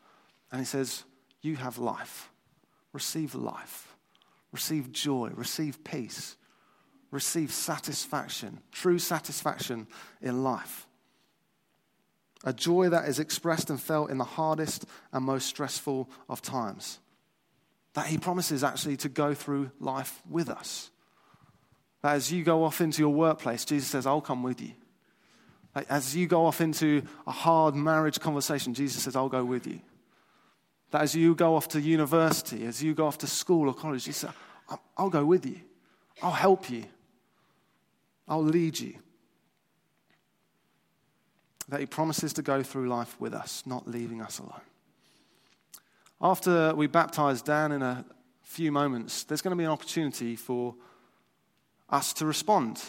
And 0.52 0.60
he 0.60 0.66
says, 0.66 1.04
You 1.42 1.56
have 1.58 1.78
life. 1.78 2.32
Receive 2.92 3.36
life. 3.36 3.96
Receive 4.52 4.92
joy. 4.92 5.32
Receive 5.34 5.84
peace. 5.84 6.36
Receive 7.14 7.52
satisfaction, 7.52 8.58
true 8.72 8.98
satisfaction 8.98 9.86
in 10.20 10.44
life. 10.44 10.88
A 12.44 12.52
joy 12.52 12.90
that 12.90 13.08
is 13.08 13.20
expressed 13.20 13.70
and 13.70 13.80
felt 13.80 14.10
in 14.10 14.18
the 14.18 14.24
hardest 14.24 14.86
and 15.12 15.24
most 15.24 15.46
stressful 15.46 16.10
of 16.28 16.42
times. 16.42 16.98
That 17.94 18.08
he 18.08 18.18
promises 18.18 18.64
actually 18.64 18.98
to 18.98 19.10
go 19.10 19.36
through 19.36 19.70
life 19.80 20.24
with 20.28 20.50
us. 20.50 20.90
That 22.02 22.16
as 22.16 22.32
you 22.32 22.44
go 22.44 22.64
off 22.64 22.82
into 22.82 23.04
your 23.04 23.14
workplace, 23.14 23.64
Jesus 23.64 23.90
says, 23.90 24.08
I'll 24.08 24.20
come 24.20 24.42
with 24.42 24.60
you. 24.60 24.72
As 25.88 26.16
you 26.16 26.26
go 26.26 26.48
off 26.48 26.62
into 26.62 27.04
a 27.28 27.32
hard 27.32 27.76
marriage 27.76 28.20
conversation, 28.20 28.74
Jesus 28.74 29.04
says, 29.04 29.16
I'll 29.16 29.30
go 29.30 29.46
with 29.46 29.68
you. 29.68 29.82
That 30.90 31.04
as 31.04 31.14
you 31.14 31.36
go 31.36 31.56
off 31.56 31.68
to 31.70 31.80
university, 31.80 32.66
as 32.66 32.82
you 32.82 32.96
go 32.96 33.06
off 33.06 33.20
to 33.20 33.28
school 33.28 33.70
or 33.70 33.76
college, 33.76 34.06
Jesus 34.06 34.22
says, 34.22 34.32
I'll 34.98 35.12
go 35.12 35.24
with 35.24 35.46
you. 35.46 35.60
I'll 36.24 36.32
help 36.32 36.72
you. 36.72 36.86
I'll 38.28 38.44
lead 38.44 38.80
you. 38.80 38.96
That 41.70 41.80
He 41.80 41.86
promises 41.86 42.34
to 42.34 42.42
go 42.42 42.64
through 42.64 42.88
life 42.88 43.20
with 43.20 43.34
us, 43.34 43.64
not 43.66 43.88
leaving 43.88 44.22
us 44.22 44.40
alone. 44.40 44.62
After 46.22 46.74
we 46.76 46.88
baptize 46.88 47.42
Dan 47.42 47.72
in 47.72 47.82
a 47.82 48.06
few 48.44 48.72
moments, 48.72 49.24
there's 49.24 49.42
going 49.42 49.56
to 49.56 49.58
be 49.58 49.66
an 49.66 49.72
opportunity 49.72 50.36
for 50.36 50.76
us 51.90 52.14
to 52.14 52.26
respond 52.26 52.82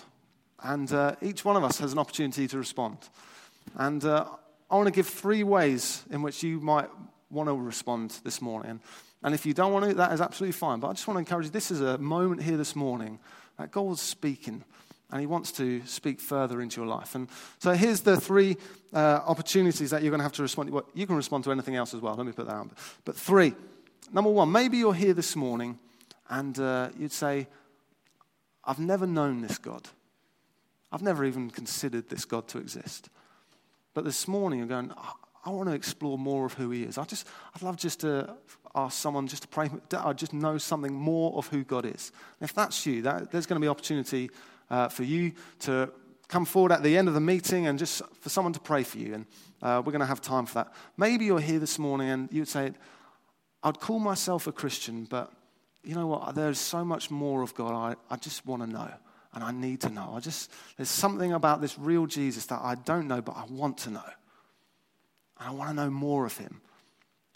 and 0.64 0.90
uh, 0.92 1.14
each 1.20 1.44
one 1.44 1.56
of 1.56 1.62
us 1.62 1.78
has 1.78 1.92
an 1.92 1.98
opportunity 1.98 2.48
to 2.48 2.58
respond. 2.58 2.96
And 3.76 4.02
uh, 4.04 4.26
I 4.70 4.76
want 4.76 4.86
to 4.86 4.92
give 4.92 5.06
three 5.06 5.42
ways 5.42 6.02
in 6.10 6.22
which 6.22 6.42
you 6.42 6.58
might 6.58 6.88
want 7.30 7.50
to 7.50 7.54
respond 7.54 8.18
this 8.24 8.40
morning. 8.40 8.80
And 9.22 9.34
if 9.34 9.44
you 9.44 9.52
don't 9.52 9.72
want 9.72 9.84
to, 9.84 9.94
that 9.94 10.12
is 10.12 10.22
absolutely 10.22 10.52
fine. 10.52 10.80
But 10.80 10.88
I 10.88 10.92
just 10.94 11.06
want 11.06 11.16
to 11.16 11.20
encourage 11.20 11.46
you 11.46 11.50
this 11.50 11.70
is 11.70 11.82
a 11.82 11.98
moment 11.98 12.42
here 12.42 12.56
this 12.56 12.74
morning 12.74 13.18
that 13.58 13.70
God's 13.70 14.00
speaking, 14.00 14.64
and 15.14 15.20
He 15.20 15.28
wants 15.28 15.52
to 15.52 15.80
speak 15.86 16.20
further 16.20 16.60
into 16.60 16.80
your 16.80 16.88
life. 16.88 17.14
And 17.14 17.28
so 17.60 17.70
here's 17.72 18.00
the 18.00 18.20
three 18.20 18.56
uh, 18.92 19.20
opportunities 19.24 19.90
that 19.90 20.02
you're 20.02 20.10
going 20.10 20.18
to 20.18 20.24
have 20.24 20.32
to 20.32 20.42
respond 20.42 20.70
to. 20.70 20.74
Well, 20.74 20.88
you 20.92 21.06
can 21.06 21.14
respond 21.14 21.44
to 21.44 21.52
anything 21.52 21.76
else 21.76 21.94
as 21.94 22.00
well. 22.00 22.16
Let 22.16 22.26
me 22.26 22.32
put 22.32 22.46
that 22.46 22.56
on. 22.56 22.72
But 23.04 23.14
three. 23.16 23.54
Number 24.12 24.28
one, 24.28 24.50
maybe 24.50 24.76
you're 24.76 24.92
here 24.92 25.14
this 25.14 25.36
morning 25.36 25.78
and 26.28 26.58
uh, 26.58 26.88
you'd 26.98 27.12
say, 27.12 27.46
I've 28.64 28.80
never 28.80 29.06
known 29.06 29.40
this 29.40 29.56
God. 29.56 29.88
I've 30.90 31.02
never 31.02 31.24
even 31.24 31.48
considered 31.48 32.08
this 32.08 32.24
God 32.24 32.48
to 32.48 32.58
exist. 32.58 33.08
But 33.94 34.04
this 34.04 34.26
morning, 34.26 34.58
you're 34.58 34.68
going, 34.68 34.92
I 35.44 35.50
want 35.50 35.68
to 35.68 35.76
explore 35.76 36.18
more 36.18 36.44
of 36.44 36.54
who 36.54 36.70
He 36.70 36.82
is. 36.82 36.98
I 36.98 37.04
just, 37.04 37.28
I'd 37.54 37.62
love 37.62 37.76
just 37.76 38.00
to 38.00 38.34
ask 38.74 38.98
someone 38.98 39.28
just 39.28 39.42
to 39.42 39.48
pray. 39.48 39.70
I 39.96 40.12
just 40.12 40.32
know 40.32 40.58
something 40.58 40.92
more 40.92 41.34
of 41.36 41.46
who 41.46 41.62
God 41.62 41.86
is. 41.86 42.10
And 42.40 42.50
if 42.50 42.52
that's 42.52 42.84
you, 42.84 43.02
that, 43.02 43.30
there's 43.30 43.46
going 43.46 43.60
to 43.60 43.64
be 43.64 43.68
opportunity 43.68 44.30
uh, 44.70 44.88
for 44.88 45.02
you 45.04 45.32
to 45.60 45.90
come 46.28 46.44
forward 46.44 46.72
at 46.72 46.82
the 46.82 46.96
end 46.96 47.08
of 47.08 47.14
the 47.14 47.20
meeting 47.20 47.66
and 47.66 47.78
just 47.78 48.02
for 48.20 48.28
someone 48.28 48.52
to 48.52 48.60
pray 48.60 48.82
for 48.82 48.98
you. 48.98 49.14
And 49.14 49.26
uh, 49.62 49.82
we're 49.84 49.92
going 49.92 50.00
to 50.00 50.06
have 50.06 50.20
time 50.20 50.46
for 50.46 50.54
that. 50.54 50.72
Maybe 50.96 51.26
you're 51.26 51.40
here 51.40 51.58
this 51.58 51.78
morning 51.78 52.08
and 52.08 52.28
you'd 52.32 52.48
say, 52.48 52.72
I'd 53.62 53.80
call 53.80 53.98
myself 53.98 54.46
a 54.46 54.52
Christian, 54.52 55.04
but 55.04 55.32
you 55.82 55.94
know 55.94 56.06
what? 56.06 56.34
There's 56.34 56.58
so 56.58 56.84
much 56.84 57.10
more 57.10 57.42
of 57.42 57.54
God 57.54 57.72
I, 58.10 58.14
I 58.14 58.16
just 58.16 58.46
want 58.46 58.62
to 58.62 58.68
know 58.68 58.90
and 59.34 59.42
I 59.42 59.50
need 59.50 59.80
to 59.82 59.90
know. 59.90 60.14
I 60.16 60.20
just, 60.20 60.50
there's 60.76 60.88
something 60.88 61.32
about 61.32 61.60
this 61.60 61.78
real 61.78 62.06
Jesus 62.06 62.46
that 62.46 62.60
I 62.62 62.76
don't 62.76 63.08
know, 63.08 63.20
but 63.20 63.36
I 63.36 63.44
want 63.50 63.78
to 63.78 63.90
know. 63.90 64.10
And 65.40 65.48
I 65.48 65.50
want 65.50 65.70
to 65.70 65.74
know 65.74 65.90
more 65.90 66.24
of 66.24 66.36
him. 66.36 66.60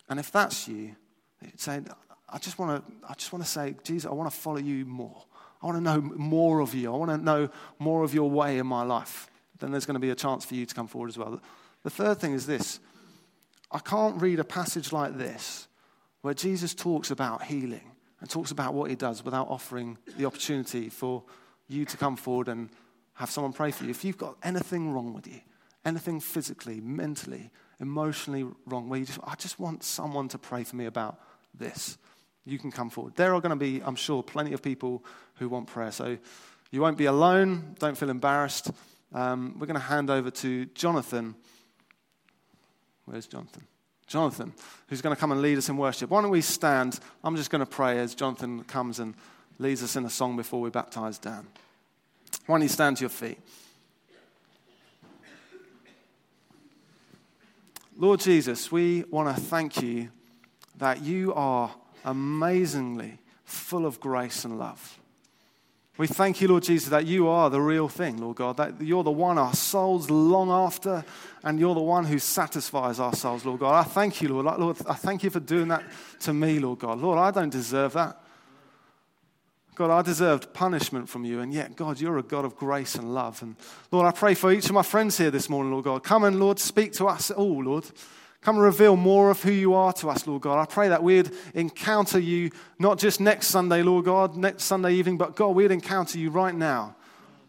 And 0.09 0.19
if 0.21 0.31
that's 0.31 0.69
you, 0.69 0.95
you'd 1.43 1.61
say, 1.61 1.81
I 2.29 2.39
just 2.39 2.59
want 2.59 2.87
to, 2.87 2.93
I 3.09 3.15
just 3.15 3.33
want 3.33 3.45
to 3.45 3.51
say, 3.51 3.75
Jesus, 3.83 4.09
I 4.09 4.15
want 4.15 4.31
to 4.31 4.37
follow 4.37 4.59
you 4.59 4.85
more. 4.85 5.25
I 5.63 5.67
want 5.67 5.79
to 5.79 5.83
know 5.83 6.01
more 6.01 6.61
of 6.61 6.75
you. 6.75 6.93
I 6.93 6.97
want 6.97 7.11
to 7.11 7.19
know 7.19 7.51
more 7.79 8.05
of 8.05 8.15
your 8.15 8.31
way 8.31 8.59
in 8.59 8.67
my 8.67 8.83
life. 8.83 9.29
Then 9.59 9.73
there's 9.73 9.87
going 9.87 9.95
to 9.95 10.01
be 10.01 10.11
a 10.11 10.15
chance 10.15 10.45
for 10.45 10.55
you 10.55 10.67
to 10.67 10.75
come 10.75 10.87
forward 10.87 11.09
as 11.09 11.19
well. 11.19 11.41
The 11.83 11.91
third 11.91 12.19
thing 12.19 12.33
is 12.33 12.47
this 12.47 12.81
I 13.71 13.79
can't 13.81 14.21
read 14.21 14.39
a 14.39 14.45
passage 14.45 14.93
like 14.93 15.17
this 15.19 15.69
where 16.23 16.35
Jesus 16.35 16.75
talks 16.75 17.11
about 17.11 17.43
healing 17.45 17.93
and 18.21 18.29
talks 18.29 18.51
about 18.51 18.75
what 18.75 18.91
he 18.91 18.97
does 18.97 19.25
without 19.25 19.49
offering 19.49 19.99
the 20.17 20.25
opportunity 20.25 20.89
for 20.89 21.23
you 21.69 21.85
to 21.85 21.97
come 21.97 22.17
forward 22.17 22.49
and 22.49 22.71
have 23.15 23.31
someone 23.31 23.53
pray 23.53 23.71
for 23.71 23.85
you. 23.85 23.91
If 23.91 24.05
you've 24.05 24.19
got 24.19 24.37
anything 24.43 24.93
wrong 24.93 25.13
with 25.13 25.27
you, 25.27 25.41
anything 25.85 26.21
physically, 26.21 26.81
mentally, 26.81 27.51
emotionally 27.81 28.47
wrong, 28.67 28.89
where 28.89 28.99
you 28.99 29.07
just, 29.07 29.21
I 29.25 29.35
just 29.37 29.59
want 29.59 29.85
someone 29.85 30.29
to 30.29 30.39
pray 30.39 30.65
for 30.65 30.77
me 30.77 30.87
about 30.87 31.21
this, 31.55 31.99
you 32.49 32.59
can 32.59 32.71
come 32.71 32.91
forward. 32.91 33.15
There 33.17 33.35
are 33.35 33.41
going 33.41 33.51
to 33.51 33.57
be, 33.57 33.83
I'm 33.85 33.97
sure, 33.97 34.23
plenty 34.23 34.53
of 34.53 34.63
people 34.63 35.05
who 35.37 35.49
want 35.49 35.67
prayer. 35.67 35.93
So 35.93 36.17
you 36.71 36.81
won't 36.81 36.97
be 36.97 37.05
alone. 37.05 37.77
Don't 37.79 37.97
feel 37.97 38.11
embarrassed. 38.11 38.71
Um, 39.13 39.57
we're 39.59 39.67
going 39.67 39.79
to 39.79 39.87
hand 39.87 40.11
over 40.11 40.31
to 40.31 40.67
Jonathan. 40.67 41.35
Where's 43.05 43.27
Jonathan? 43.27 43.65
Jonathan, 44.07 44.55
who's 44.89 45.03
going 45.03 45.15
to 45.15 45.21
come 45.21 45.33
and 45.33 45.43
lead 45.43 45.59
us 45.59 45.69
in 45.69 45.77
worship. 45.77 46.09
Why 46.09 46.23
don't 46.23 46.31
we 46.31 46.41
stand? 46.41 46.99
I'm 47.23 47.37
just 47.37 47.51
going 47.51 47.61
to 47.61 47.67
pray 47.67 47.99
as 47.99 48.15
Jonathan 48.15 48.65
comes 48.65 48.99
and 48.99 49.15
leads 49.59 49.83
us 49.83 49.97
in 49.97 50.05
a 50.07 50.11
song 50.11 50.37
before 50.37 50.63
we 50.63 50.71
baptize 50.71 51.19
Dan. 51.19 51.47
Why 52.47 52.55
don't 52.55 52.63
you 52.63 52.69
stand 52.69 52.97
to 52.97 53.03
your 53.03 53.11
feet? 53.11 53.39
Lord 57.99 58.21
Jesus, 58.21 58.73
we 58.73 59.05
want 59.11 59.35
to 59.35 59.43
thank 59.43 59.83
you 59.83 60.09
that 60.79 61.03
you 61.03 61.35
are 61.35 61.75
amazingly 62.05 63.19
full 63.45 63.87
of 63.87 64.01
grace 64.01 64.45
and 64.45 64.59
love. 64.59 64.99
We 65.97 66.07
thank 66.07 66.41
you, 66.41 66.47
Lord 66.47 66.63
Jesus, 66.63 66.91
that 66.91 67.07
you 67.07 67.27
are 67.27 67.51
the 67.51 67.61
real 67.61 67.89
thing, 67.89 68.19
Lord 68.19 68.37
God, 68.37 68.57
that 68.59 68.81
you're 68.81 69.03
the 69.03 69.11
one 69.11 69.37
our 69.37 69.53
souls 69.53 70.09
long 70.09 70.49
after, 70.49 71.05
and 71.43 71.59
you're 71.59 71.75
the 71.75 71.81
one 71.81 72.05
who 72.05 72.21
satisfies 72.21 73.01
our 73.01 73.13
souls, 73.15 73.45
Lord 73.45 73.59
God. 73.59 73.75
I 73.75 73.83
thank 73.83 74.23
you, 74.23 74.29
Lord. 74.29 74.61
Lord, 74.61 74.77
I 74.89 74.95
thank 74.95 75.25
you 75.25 75.31
for 75.31 75.41
doing 75.41 75.69
that 75.69 75.83
to 76.21 76.33
me, 76.33 76.61
Lord 76.61 76.79
God. 76.79 77.01
Lord, 77.01 77.19
I 77.19 77.33
don't 77.33 77.51
deserve 77.51 77.95
that. 77.95 78.17
God, 79.75 79.91
I 79.91 80.03
deserved 80.03 80.53
punishment 80.53 81.09
from 81.09 81.25
you, 81.25 81.41
and 81.41 81.53
yet, 81.53 81.75
God, 81.75 82.01
you're 82.01 82.19
a 82.19 82.23
God 82.23 82.45
of 82.45 82.57
grace 82.57 82.95
and 82.95 83.13
love. 83.13 83.43
And 83.43 83.57
Lord, 83.91 84.07
I 84.07 84.13
pray 84.13 84.35
for 84.35 84.53
each 84.53 84.67
of 84.67 84.73
my 84.73 84.83
friends 84.83 85.19
here 85.19 85.33
this 85.33 85.49
morning, 85.49 85.73
Lord 85.73 85.85
God. 85.85 86.05
Come 86.05 86.23
and, 86.25 86.39
Lord, 86.39 86.61
speak 86.61 86.93
to 86.95 87.07
us 87.07 87.33
all, 87.33 87.65
Lord. 87.65 87.91
Come 88.41 88.57
and 88.57 88.65
reveal 88.65 88.97
more 88.97 89.31
of 89.31 89.43
who 89.43 89.51
you 89.51 89.75
are 89.75 89.93
to 89.95 90.09
us, 90.09 90.27
Lord 90.27 90.43
God. 90.43 90.61
I 90.61 90.65
pray 90.65 90.89
that 90.89 91.03
we'd 91.03 91.31
encounter 91.55 92.19
you 92.19 92.51
not 92.79 92.99
just 92.99 93.21
next 93.21 93.49
Sunday, 93.49 93.83
Lord 93.83 94.05
God, 94.05 94.37
next 94.37 94.65
Sunday 94.65 94.95
evening, 94.95 95.19
but 95.19 95.35
God, 95.35 95.49
we'd 95.49 95.71
encounter 95.71 96.19
you 96.19 96.31
right 96.31 96.55
now. 96.55 96.95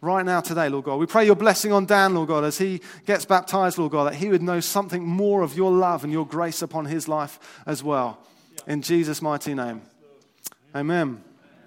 Right 0.01 0.25
now, 0.25 0.39
today, 0.39 0.69
Lord 0.69 0.85
God. 0.85 0.95
We 0.95 1.05
pray 1.07 1.25
your 1.25 1.35
blessing 1.35 1.73
on 1.73 1.85
Dan, 1.85 2.15
Lord 2.15 2.29
God, 2.29 2.45
as 2.45 2.57
he 2.57 2.81
gets 3.05 3.25
baptized, 3.25 3.77
Lord 3.77 3.91
God, 3.91 4.05
that 4.05 4.15
he 4.15 4.29
would 4.29 4.41
know 4.41 4.61
something 4.61 5.05
more 5.05 5.41
of 5.41 5.57
your 5.57 5.71
love 5.71 6.05
and 6.05 6.13
your 6.13 6.25
grace 6.25 6.61
upon 6.61 6.85
his 6.85 7.09
life 7.09 7.37
as 7.65 7.83
well. 7.83 8.17
In 8.65 8.81
Jesus' 8.81 9.21
mighty 9.21 9.53
name. 9.53 9.81
Amen. 10.73 11.21